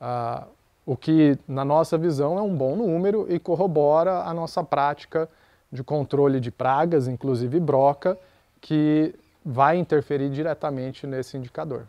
uh, 0.00 0.46
o 0.86 0.96
que, 0.96 1.36
na 1.48 1.64
nossa 1.64 1.98
visão, 1.98 2.38
é 2.38 2.42
um 2.42 2.54
bom 2.54 2.76
número 2.76 3.26
e 3.28 3.40
corrobora 3.40 4.20
a 4.20 4.32
nossa 4.32 4.62
prática 4.62 5.28
de 5.72 5.82
controle 5.82 6.38
de 6.38 6.52
pragas, 6.52 7.08
inclusive 7.08 7.58
broca, 7.58 8.16
que 8.60 9.12
vai 9.44 9.76
interferir 9.76 10.30
diretamente 10.30 11.06
nesse 11.06 11.36
indicador. 11.36 11.82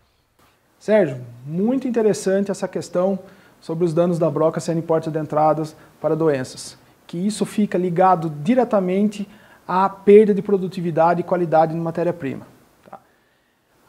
Sérgio, 0.80 1.22
muito 1.46 1.88
interessante 1.88 2.50
essa 2.50 2.68
questão 2.68 3.20
sobre 3.62 3.86
os 3.86 3.94
danos 3.94 4.18
da 4.18 4.30
broca 4.30 4.60
sendo 4.60 4.82
portas 4.82 5.12
de 5.12 5.20
entradas 5.20 5.76
para 6.02 6.16
doenças, 6.16 6.78
que 7.06 7.18
isso 7.18 7.46
fica 7.46 7.78
ligado 7.78 8.30
diretamente 8.30 9.28
à 9.68 9.90
perda 9.90 10.34
de 10.34 10.42
produtividade 10.42 11.22
e 11.22 11.24
qualidade 11.24 11.74
de 11.74 11.80
matéria-prima. 11.80 12.57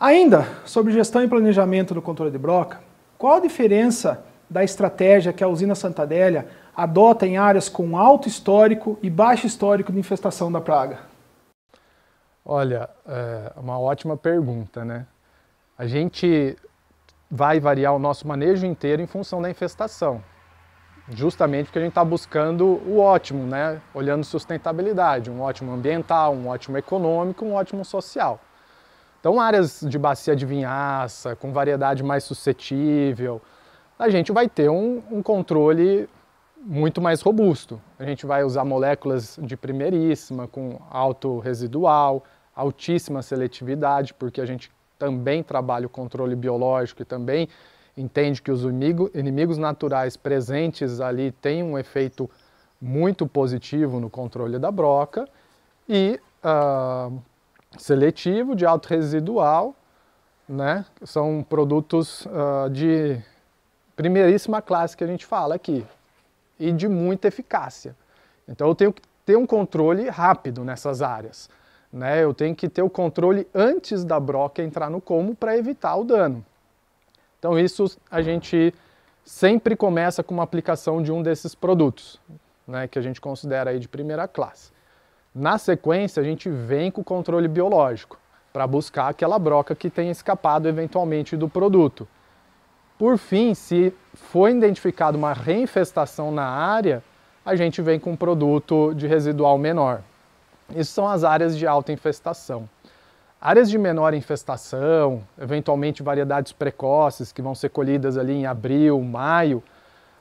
Ainda 0.01 0.47
sobre 0.65 0.93
gestão 0.93 1.25
e 1.25 1.29
planejamento 1.29 1.93
do 1.93 2.01
controle 2.01 2.31
de 2.31 2.39
broca, 2.39 2.81
qual 3.19 3.39
a 3.39 3.41
diferença 3.41 4.25
da 4.49 4.63
estratégia 4.63 5.33
que 5.33 5.43
a 5.43 5.49
usina 5.49 5.75
Santa 5.75 6.03
Adélia 6.03 6.47
adota 6.77 7.27
em 7.27 7.37
áreas 7.37 7.69
com 7.69 7.99
alto 7.99 8.29
histórico 8.29 8.97
e 9.03 9.11
baixo 9.11 9.45
histórico 9.45 9.91
de 9.91 9.99
infestação 9.99 10.53
da 10.53 10.61
praga? 10.61 11.01
Olha, 12.47 12.89
é 13.05 13.53
uma 13.57 13.77
ótima 13.81 14.17
pergunta, 14.17 14.85
né? 14.85 15.05
A 15.77 15.85
gente 15.85 16.57
vai 17.29 17.59
variar 17.59 17.93
o 17.93 17.99
nosso 17.99 18.27
manejo 18.27 18.65
inteiro 18.65 19.03
em 19.03 19.07
função 19.07 19.43
da 19.43 19.51
infestação, 19.51 20.23
justamente 21.09 21.67
porque 21.67 21.81
a 21.81 21.83
gente 21.83 21.91
está 21.91 22.05
buscando 22.05 22.81
o 22.87 23.01
ótimo, 23.01 23.45
né? 23.45 23.83
Olhando 23.93 24.23
sustentabilidade, 24.23 25.29
um 25.29 25.43
ótimo 25.43 25.73
ambiental, 25.73 26.35
um 26.35 26.47
ótimo 26.47 26.79
econômico, 26.79 27.45
um 27.45 27.55
ótimo 27.55 27.85
social. 27.85 28.41
Então, 29.21 29.41
áreas 29.41 29.81
de 29.83 29.99
bacia 29.99 30.37
de 30.37 30.47
vinhaça, 30.47 31.35
com 31.35 31.53
variedade 31.53 32.03
mais 32.03 32.25
suscetível, 32.25 33.43
a 33.99 34.09
gente 34.09 34.31
vai 34.31 34.49
ter 34.49 34.71
um, 34.71 35.03
um 35.11 35.23
controle 35.23 36.09
muito 36.57 37.01
mais 37.01 37.21
robusto. 37.21 37.81
A 37.99 38.05
gente 38.05 38.27
vai 38.27 38.45
usar 38.45 38.65
moléculas 38.65 39.39
de 39.43 39.57
primeiríssima, 39.57 40.47
com 40.47 40.81
alto 40.91 41.39
residual, 41.41 42.25
altíssima 42.55 43.23
seletividade, 43.23 44.15
porque 44.15 44.41
a 44.41 44.47
gente 44.47 44.71
também 44.99 45.43
trabalha 45.43 45.87
o 45.87 45.91
controle 45.91 46.35
biológico 46.35 47.03
e 47.03 47.05
também 47.05 47.49
entende 47.97 48.41
que 48.41 48.51
os 48.51 48.63
inimigos 49.15 49.59
naturais 49.59 50.17
presentes 50.17 51.01
ali 51.01 51.33
têm 51.33 51.63
um 51.63 51.79
efeito 51.79 52.31
muito 52.81 53.27
positivo 53.27 53.99
no 53.99 54.09
controle 54.09 54.59
da 54.59 54.71
broca 54.71 55.29
e 55.89 56.21
uh, 56.45 57.21
seletivo, 57.77 58.55
de 58.55 58.65
alto 58.65 58.89
residual, 58.89 59.75
né? 60.49 60.87
São 61.03 61.45
produtos 61.47 62.25
uh, 62.27 62.71
de 62.71 63.21
primeiríssima 63.95 64.63
classe 64.63 64.97
que 64.97 65.05
a 65.05 65.07
gente 65.07 65.27
fala 65.27 65.55
aqui 65.55 65.85
e 66.59 66.73
de 66.73 66.89
muita 66.89 67.29
eficácia. 67.29 67.95
Então 68.49 68.69
eu 68.69 68.75
tenho 68.75 68.93
que 68.93 69.03
ter 69.27 69.37
um 69.37 69.47
controle 69.47 70.09
rápido 70.09 70.65
nessas 70.65 71.03
áreas. 71.03 71.51
Né? 71.93 72.23
Eu 72.23 72.33
tenho 72.33 72.55
que 72.55 72.69
ter 72.69 72.83
o 72.83 72.89
controle 72.89 73.47
antes 73.55 74.05
da 74.05 74.19
broca 74.19 74.63
entrar 74.63 74.89
no 74.91 75.01
como 75.01 75.35
para 75.35 75.57
evitar 75.57 75.97
o 75.97 76.05
dano. 76.05 76.45
Então 77.39 77.59
isso 77.59 77.99
a 78.11 78.23
gente 78.23 78.75
sempre 79.25 79.77
começa 79.77 80.23
com 80.23 80.35
uma 80.35 80.43
aplicação 80.43 81.03
de 81.03 81.13
um 81.13 81.23
desses 81.23 81.55
produtos, 81.55 82.19
né, 82.67 82.89
que 82.89 82.99
a 82.99 83.03
gente 83.03 83.21
considera 83.21 83.71
aí 83.71 83.79
de 83.79 83.87
primeira 83.87 84.27
classe. 84.27 84.73
Na 85.39 85.57
sequência, 85.57 86.21
a 86.21 86.25
gente 86.25 86.51
vem 86.51 86.91
com 86.91 87.01
o 87.01 87.05
controle 87.05 87.47
biológico 87.47 88.19
para 88.53 88.67
buscar 88.67 89.07
aquela 89.07 89.39
broca 89.39 89.73
que 89.73 89.89
tenha 89.89 90.11
escapado 90.11 90.67
eventualmente 90.67 91.37
do 91.37 91.49
produto. 91.49 92.09
Por 92.99 93.17
fim, 93.17 93.55
se 93.55 93.95
for 94.15 94.51
identificada 94.51 95.17
uma 95.17 95.33
reinfestação 95.33 96.33
na 96.33 96.43
área, 96.43 97.05
a 97.47 97.55
gente 97.55 97.81
vem 97.81 98.01
com 98.01 98.11
um 98.11 98.17
produto 98.17 98.93
de 98.95 99.07
residual 99.07 99.57
menor. 99.57 100.03
Isso 100.75 100.91
são 100.91 101.07
as 101.07 101.23
áreas 101.23 101.57
de 101.57 101.69
alta 101.69 101.93
infestação. 101.93 102.69
Áreas 103.41 103.71
de 103.71 103.79
menor 103.79 104.15
infestação, 104.15 105.23
eventualmente 105.41 106.03
variedades 106.03 106.51
precoces 106.51 107.31
que 107.31 107.41
vão 107.41 107.55
ser 107.55 107.69
colhidas 107.69 108.19
ali 108.19 108.33
em 108.33 108.45
abril, 108.45 109.01
maio, 109.03 109.63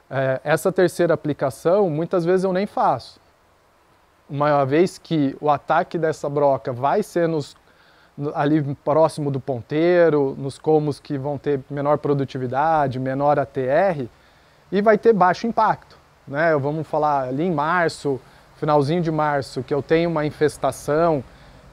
é, 0.08 0.40
essa 0.44 0.70
terceira 0.70 1.12
aplicação 1.12 1.90
muitas 1.90 2.24
vezes 2.24 2.44
eu 2.44 2.52
nem 2.52 2.66
faço. 2.66 3.20
Uma 4.28 4.64
vez 4.64 4.98
que 4.98 5.36
o 5.40 5.50
ataque 5.50 5.96
dessa 5.98 6.28
broca 6.28 6.72
vai 6.72 7.02
ser 7.02 7.26
nos, 7.28 7.56
ali 8.34 8.62
próximo 8.84 9.30
do 9.30 9.40
ponteiro, 9.40 10.34
nos 10.38 10.58
comos 10.58 11.00
que 11.00 11.16
vão 11.16 11.38
ter 11.38 11.60
menor 11.70 11.98
produtividade, 11.98 12.98
menor 12.98 13.38
ATR, 13.38 14.06
e 14.70 14.82
vai 14.82 14.98
ter 14.98 15.12
baixo 15.12 15.46
impacto 15.46 15.98
né? 16.28 16.56
Vamos 16.56 16.86
falar 16.86 17.28
ali 17.28 17.44
em 17.44 17.52
março, 17.52 18.20
finalzinho 18.56 19.00
de 19.00 19.10
março, 19.10 19.62
que 19.62 19.72
eu 19.72 19.82
tenho 19.82 20.10
uma 20.10 20.26
infestação 20.26 21.24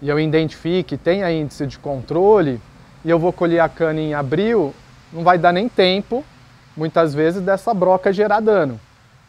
e 0.02 0.10
eu 0.10 0.20
identifique, 0.20 0.98
tenha 0.98 1.32
índice 1.32 1.68
de 1.68 1.78
controle, 1.78 2.62
e 3.04 3.10
eu 3.10 3.20
vou 3.20 3.32
colher 3.32 3.60
a 3.60 3.70
cana 3.70 4.00
em 4.00 4.14
abril, 4.14 4.74
não 5.12 5.24
vai 5.24 5.38
dar 5.38 5.52
nem 5.52 5.70
tempo, 5.70 6.24
muitas 6.76 7.14
vezes, 7.14 7.42
dessa 7.42 7.74
broca 7.74 8.12
gerar 8.12 8.40
dano. 8.40 8.80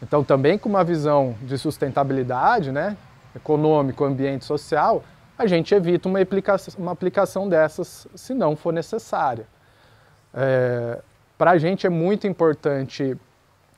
Então, 0.01 0.23
também 0.23 0.57
com 0.57 0.67
uma 0.67 0.83
visão 0.83 1.35
de 1.41 1.57
sustentabilidade, 1.57 2.71
né, 2.71 2.97
econômico, 3.37 4.03
ambiente 4.03 4.43
social, 4.43 5.03
a 5.37 5.47
gente 5.47 5.73
evita 5.73 6.09
uma 6.09 6.19
aplicação, 6.19 6.73
uma 6.77 6.91
aplicação 6.91 7.47
dessas 7.47 8.07
se 8.15 8.33
não 8.33 8.55
for 8.55 8.73
necessária. 8.73 9.45
É, 10.33 10.99
Para 11.37 11.51
a 11.51 11.57
gente 11.57 11.87
é 11.87 11.89
muito 11.89 12.27
importante 12.27 13.15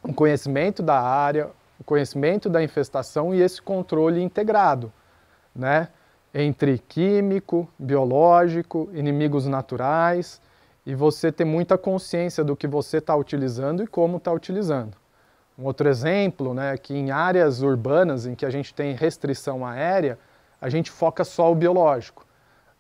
um 0.04 0.14
conhecimento 0.14 0.82
da 0.82 1.00
área, 1.00 1.50
o 1.80 1.84
conhecimento 1.84 2.50
da 2.50 2.64
infestação 2.64 3.34
e 3.34 3.42
esse 3.42 3.62
controle 3.62 4.22
integrado, 4.22 4.92
né? 5.56 5.90
Entre 6.34 6.78
químico, 6.78 7.68
biológico, 7.78 8.90
inimigos 8.94 9.46
naturais 9.48 10.42
e 10.86 10.96
você 10.96 11.32
ter 11.32 11.46
muita 11.46 11.78
consciência 11.78 12.44
do 12.44 12.56
que 12.56 12.68
você 12.68 12.98
está 12.98 13.16
utilizando 13.16 13.84
e 13.84 13.88
como 13.88 14.18
está 14.18 14.32
utilizando. 14.32 14.96
Um 15.60 15.66
outro 15.66 15.90
exemplo, 15.90 16.54
né, 16.54 16.78
que 16.78 16.94
em 16.94 17.12
áreas 17.12 17.62
urbanas 17.62 18.26
em 18.26 18.34
que 18.34 18.46
a 18.46 18.50
gente 18.50 18.74
tem 18.74 18.94
restrição 18.94 19.66
aérea, 19.66 20.18
a 20.62 20.70
gente 20.70 20.90
foca 20.90 21.26
só 21.26 21.52
o 21.52 21.56
biológico, 21.56 22.26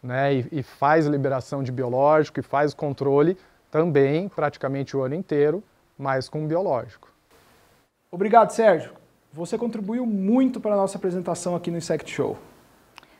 né, 0.01 0.35
e, 0.35 0.47
e 0.49 0.63
faz 0.63 1.05
liberação 1.05 1.61
de 1.61 1.73
biológico 1.73 2.39
e 2.39 2.43
faz 2.43 2.73
controle 2.73 3.37
também 3.69 4.29
praticamente 4.29 4.95
o 4.95 5.01
ano 5.01 5.13
inteiro, 5.13 5.61
mas 5.97 6.29
com 6.29 6.47
biológico. 6.47 7.11
Obrigado, 8.09 8.51
Sérgio. 8.51 8.93
Você 9.33 9.57
contribuiu 9.57 10.05
muito 10.05 10.61
para 10.61 10.73
a 10.73 10.77
nossa 10.77 10.97
apresentação 10.97 11.57
aqui 11.57 11.69
no 11.69 11.77
Insect 11.77 12.09
Show. 12.09 12.37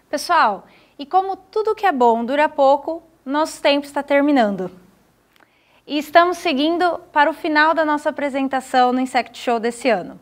Pessoal, 0.10 0.66
e 0.98 1.06
como 1.06 1.36
tudo 1.36 1.76
que 1.76 1.86
é 1.86 1.92
bom 1.92 2.24
dura 2.24 2.48
pouco, 2.48 3.04
nosso 3.26 3.62
tempo 3.62 3.86
está 3.86 4.02
terminando. 4.02 4.72
E 5.90 5.98
estamos 5.98 6.38
seguindo 6.38 7.00
para 7.12 7.32
o 7.32 7.34
final 7.34 7.74
da 7.74 7.84
nossa 7.84 8.10
apresentação 8.10 8.94
no 8.94 9.00
Insect 9.00 9.36
Show 9.40 9.60
desse 9.60 9.90
ano. 9.90 10.20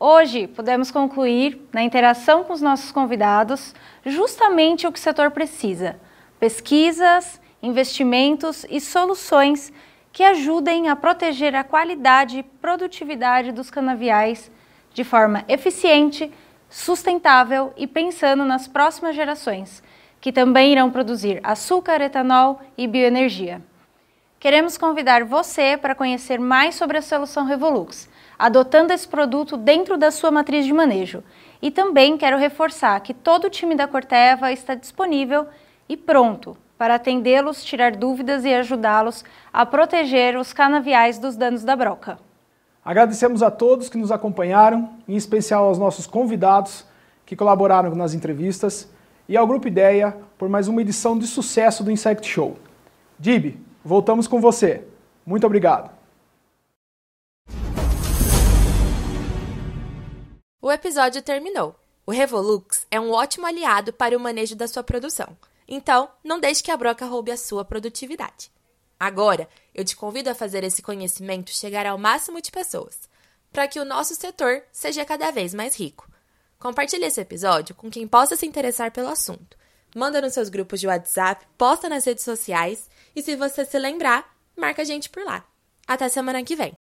Hoje, 0.00 0.48
podemos 0.48 0.90
concluir, 0.90 1.64
na 1.72 1.80
interação 1.80 2.42
com 2.42 2.52
os 2.52 2.60
nossos 2.60 2.90
convidados, 2.90 3.72
justamente 4.04 4.88
o 4.88 4.90
que 4.90 4.98
o 4.98 5.00
setor 5.00 5.30
precisa: 5.30 5.94
pesquisas, 6.40 7.40
investimentos 7.62 8.66
e 8.68 8.80
soluções 8.80 9.72
que 10.12 10.24
ajudem 10.24 10.88
a 10.88 10.96
proteger 10.96 11.54
a 11.54 11.62
qualidade 11.62 12.40
e 12.40 12.42
produtividade 12.42 13.52
dos 13.52 13.70
canaviais 13.70 14.50
de 14.92 15.04
forma 15.04 15.44
eficiente, 15.46 16.32
sustentável 16.68 17.72
e 17.76 17.86
pensando 17.86 18.44
nas 18.44 18.66
próximas 18.66 19.14
gerações, 19.14 19.84
que 20.20 20.32
também 20.32 20.72
irão 20.72 20.90
produzir 20.90 21.38
açúcar, 21.44 22.00
etanol 22.00 22.60
e 22.76 22.88
bioenergia. 22.88 23.69
Queremos 24.40 24.78
convidar 24.78 25.22
você 25.22 25.76
para 25.76 25.94
conhecer 25.94 26.40
mais 26.40 26.74
sobre 26.74 26.96
a 26.96 27.02
solução 27.02 27.44
Revolux, 27.44 28.08
adotando 28.38 28.90
esse 28.90 29.06
produto 29.06 29.54
dentro 29.54 29.98
da 29.98 30.10
sua 30.10 30.30
matriz 30.30 30.64
de 30.64 30.72
manejo. 30.72 31.22
E 31.60 31.70
também 31.70 32.16
quero 32.16 32.38
reforçar 32.38 32.98
que 33.00 33.12
todo 33.12 33.44
o 33.44 33.50
time 33.50 33.74
da 33.74 33.86
Corteva 33.86 34.50
está 34.50 34.74
disponível 34.74 35.46
e 35.86 35.94
pronto 35.94 36.56
para 36.78 36.94
atendê-los, 36.94 37.62
tirar 37.62 37.94
dúvidas 37.94 38.46
e 38.46 38.54
ajudá-los 38.54 39.26
a 39.52 39.66
proteger 39.66 40.38
os 40.38 40.54
canaviais 40.54 41.18
dos 41.18 41.36
danos 41.36 41.62
da 41.62 41.76
broca. 41.76 42.18
Agradecemos 42.82 43.42
a 43.42 43.50
todos 43.50 43.90
que 43.90 43.98
nos 43.98 44.10
acompanharam, 44.10 44.88
em 45.06 45.16
especial 45.16 45.66
aos 45.66 45.76
nossos 45.76 46.06
convidados 46.06 46.86
que 47.26 47.36
colaboraram 47.36 47.94
nas 47.94 48.14
entrevistas 48.14 48.90
e 49.28 49.36
ao 49.36 49.46
Grupo 49.46 49.68
Ideia 49.68 50.16
por 50.38 50.48
mais 50.48 50.66
uma 50.66 50.80
edição 50.80 51.18
de 51.18 51.26
sucesso 51.26 51.84
do 51.84 51.90
Insect 51.90 52.26
Show. 52.26 52.56
Dib, 53.18 53.68
voltamos 53.84 54.26
com 54.26 54.40
você. 54.40 54.86
Muito 55.24 55.46
obrigado. 55.46 55.90
O 60.62 60.70
episódio 60.70 61.22
terminou. 61.22 61.74
O 62.06 62.12
Revolux 62.12 62.86
é 62.90 63.00
um 63.00 63.12
ótimo 63.12 63.46
aliado 63.46 63.92
para 63.92 64.16
o 64.16 64.20
manejo 64.20 64.56
da 64.56 64.68
sua 64.68 64.82
produção. 64.82 65.36
Então, 65.66 66.08
não 66.24 66.40
deixe 66.40 66.62
que 66.62 66.70
a 66.70 66.76
broca 66.76 67.06
roube 67.06 67.30
a 67.30 67.36
sua 67.36 67.64
produtividade. 67.64 68.50
Agora, 68.98 69.48
eu 69.74 69.84
te 69.84 69.96
convido 69.96 70.28
a 70.28 70.34
fazer 70.34 70.64
esse 70.64 70.82
conhecimento 70.82 71.50
chegar 71.50 71.86
ao 71.86 71.96
máximo 71.96 72.42
de 72.42 72.50
pessoas, 72.50 73.08
para 73.52 73.66
que 73.66 73.80
o 73.80 73.84
nosso 73.84 74.14
setor 74.14 74.62
seja 74.70 75.04
cada 75.04 75.30
vez 75.30 75.54
mais 75.54 75.78
rico. 75.78 76.06
Compartilhe 76.58 77.06
esse 77.06 77.20
episódio 77.20 77.74
com 77.74 77.88
quem 77.88 78.06
possa 78.06 78.36
se 78.36 78.44
interessar 78.44 78.90
pelo 78.90 79.08
assunto. 79.08 79.56
Manda 79.94 80.20
nos 80.20 80.34
seus 80.34 80.48
grupos 80.48 80.80
de 80.80 80.86
WhatsApp, 80.86 81.46
posta 81.58 81.88
nas 81.88 82.04
redes 82.04 82.24
sociais 82.24 82.88
e 83.14 83.22
se 83.22 83.36
você 83.36 83.64
se 83.64 83.78
lembrar, 83.78 84.36
marca 84.56 84.82
a 84.82 84.84
gente 84.84 85.10
por 85.10 85.24
lá. 85.24 85.44
Até 85.86 86.08
semana 86.08 86.42
que 86.44 86.54
vem. 86.54 86.76